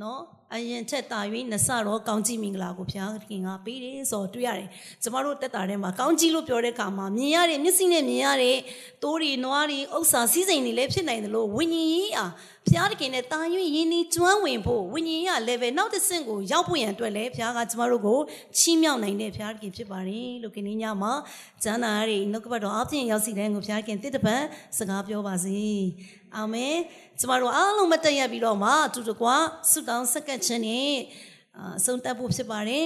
[0.02, 0.22] နော်
[0.55, 1.21] အရင်ထက်တာ၍
[1.53, 4.69] နဆတော့ကောင်းကြီးမင်္ဂလာကိုဘုရားခင်ကပေးတယ်ဆိုတော့တွေ့ရတယ်
[5.03, 8.57] ကျမတို့တက်တာထဲမှာကောင်းကြီးလို့ပြောတဲ့အခါမှာမြင်ရတဲ့မျက်စိနဲ့မြင်ရတဲ့
[9.03, 12.33] တိုးတွေနွားတွေဥစ္စာစည်းစိမ်တွေလည်းဖြစ်နိုင်တယ်လို့ဝိညာဉ်ရေးအား
[12.67, 13.41] ဘုရားတခင်နဲ့တာ၍
[13.77, 18.19] ယင်းဤကျွမ်းဝင်ဖို့ဝိညာဉ်ရေး level နောက်တစ်ဆင့်ကိုရောက်ဖို့ရန်အတွက်လည်းဘုရားကကျမတို့ကို
[18.59, 21.13] ချီးမြှောက်နိုင်တဲ့ဘုရားတခင်ဖြစ်ပါတယ်လို့ကိနေညမှာ
[21.65, 24.37] ကျမ်းစာတွေနှုတ်ကပတ်တော်အပြင်ရောက်စီတဲ့ကိုဘုရားခင်တစ်တပံ
[24.79, 25.61] စကားပြောပါစေ
[26.37, 26.77] အာမင်
[27.21, 29.37] ကျမတို့အားလုံးမတက်ရပြီးတော့မှတူတကွာ
[29.71, 30.91] ဆုတောင်းဆက်ကပ်ခြင်းနဲ့
[31.77, 32.85] အဆုံးတက်ဖို့ဖြစ်ပါတယ်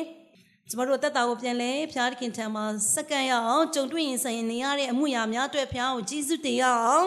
[0.70, 7.06] ကျမတို့တက်တာကိုပြန်လဲဖျားခင်ထံမှာစက္ကန့်ရအောင်ကြုံတွေ့ရင်ဆိုင်နေရတဲ့အမှုရာများအတွက်ဖျားကိုကြီးစုတင်ရအောင်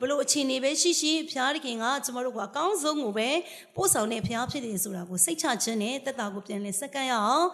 [0.00, 3.28] ဘလို့အခြေအနေပဲရှိရှိဖျားခင်ကကျမတို့ကအကောင်းဆုံးကိုပဲ
[3.76, 7.46] ပို့ဆောင်တဲ့ဖျားဖြစ်တယ်ဆိုတာကိုစိတ်ချခြင်းနဲ့တက်တာကိုပြန်လဲစက္ကန့်ရအောင်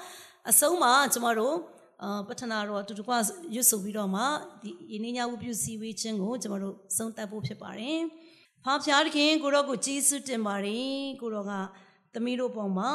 [0.50, 1.56] အဆုံးမှာကျမတို့
[2.02, 3.12] အာပထနာတော့တူတကွ
[3.54, 4.22] ရွတ်ဆိုပြီးတော့မှ
[4.62, 7.98] ဒီယင်းညဝပြုစည်းဝေးခြင်းကိုကျမတို့ဆုံးသက်ဖို့ဖြစ်ပါတယ်။
[8.64, 10.88] ဖားဖျားခင်ကိုတော့ကိုကျေးဇူးတင်ပါတယ်
[11.20, 11.52] ကိုတော့က
[12.14, 12.92] သမီးတို့ပေါ်မှာ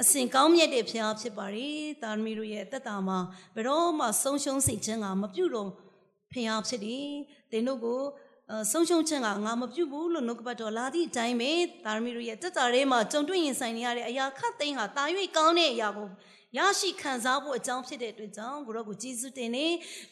[0.00, 3.18] အစဉ်ကောင်းမြတ်တဲ့ဖျားဖြစ်ပါတယ်တာသမီးတို့ရဲ့တက်တာမှာ
[3.54, 5.70] ဘယ်တော့မှဆုံးရှုံးစိတ်ခြင်းကမပြုတ်တော့
[6.32, 7.06] ဖျားဖြစ်တယ်
[7.52, 8.00] တင်တို့ကို
[8.72, 11.50] ဆုံးရှုံးခြင်းကငါမပြုတ်ဘူးလို့နှုတ်ကပတ်တော်လာသည့်အတိုင်းပဲ
[11.84, 15.04] တာသမီးတို့ရဲ့တက်တာထဲမှာကြုံတွေ့ရင်ဆိုင်နေရတဲ့အရာခတ်သိမ်းဟာတာ၍
[15.36, 16.08] ကောင်းတဲ့အရာကို
[16.58, 19.66] ရရှိခံစားဖို့အကြောင်းဖြစ်တဲ့အတွက်ကြောင့်ကိုရောကိုကျေးဇူးတင်နေ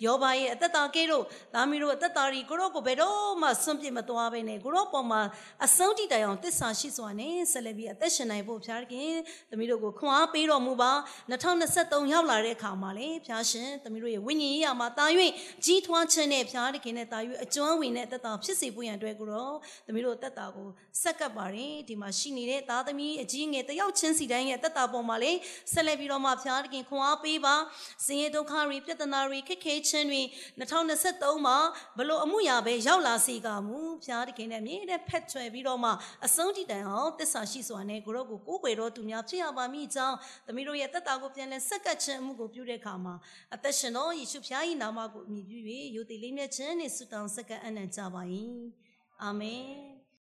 [0.05, 1.25] ယောဘရဲ့အသက်တာကဲတို့
[1.55, 5.23] သားမီးတို့အသက်တာတွေကိုရောကိုဘယ်တော့မှဆွန့်ပစ်မသွားဘဲနဲ့ကိုရောပေါ်မှာ
[5.67, 9.11] အဆုံးထိတိုင်အောင်တစ္ဆာရှိစွာနဲ့ဆက်လက်ပြီးအသက်ရှင်နိုင်ဖို့ဖျားခင်
[9.51, 10.93] သမီးတို့ကိုခွန်အားပေးတော်မူပါ
[11.31, 15.07] 2023ရောက်လာတဲ့အခါမှာလေဖျားရှင်သမီးတို့ရဲ့ဝိညာဉ်ရေးရာမှာတာ၍
[15.65, 19.51] ကြီးထွားခြင်းနဲ့ဖျားခင်နဲ့တာ၍အကျွမ်းဝင်တဲ့အသက်တာဖြစ်စေဖို့ရန်အတွက်ကိုရော
[19.87, 20.69] သမီးတို့အသက်တာကို
[21.03, 25.33] ဆက်ကပ်ပါတယ်ဒီမှာရှိနေတဲ့သားသမီးအကြီးငယ်တယောက်ချင်းစီတိုင်းရဲ့အသက်တာပေါ်မှာလေ
[25.73, 27.55] ဆက်လက်ပြီးတော့မှဖျားခင်ခွန်အားပေးပါ
[28.07, 30.23] စင်ရဒုက္ခတွေပြဿနာတွေခက်ခဲခြင်းတွေ
[30.61, 31.57] 2023မှာ
[31.99, 35.91] ဘလို့အမှုရာပဲရောက်လာစေကမူဖျားခင်နဲ့မြဲတဲ့ဖက်ချွယ်ပြီးတော့မှ
[36.27, 40.17] အဆုံးထိတိုင်အောင်တစ္ဆာရှိစွာနဲ့ကိုရောကိုကိုးကွယ်တော်သူများဖြစ်ရပါမိကြောင်း
[40.47, 43.15] သမီးတို့ရဲ့သက်တာကိုပြန်လဲဆက်ကပ်ခြင်းအမှုကိုပြုတဲ့အခါမှာ
[43.55, 45.59] အသက်ရှင်တော်ယေရှုဖျား၏နာမကိုအမိပြု၍
[45.97, 48.23] ယုတ်တိလေးမြတ်ခြင်းနဲ့ဆုတောင်းဆက်ကပ်အနံ့ကြပါ၏
[49.23, 50.00] အာမင်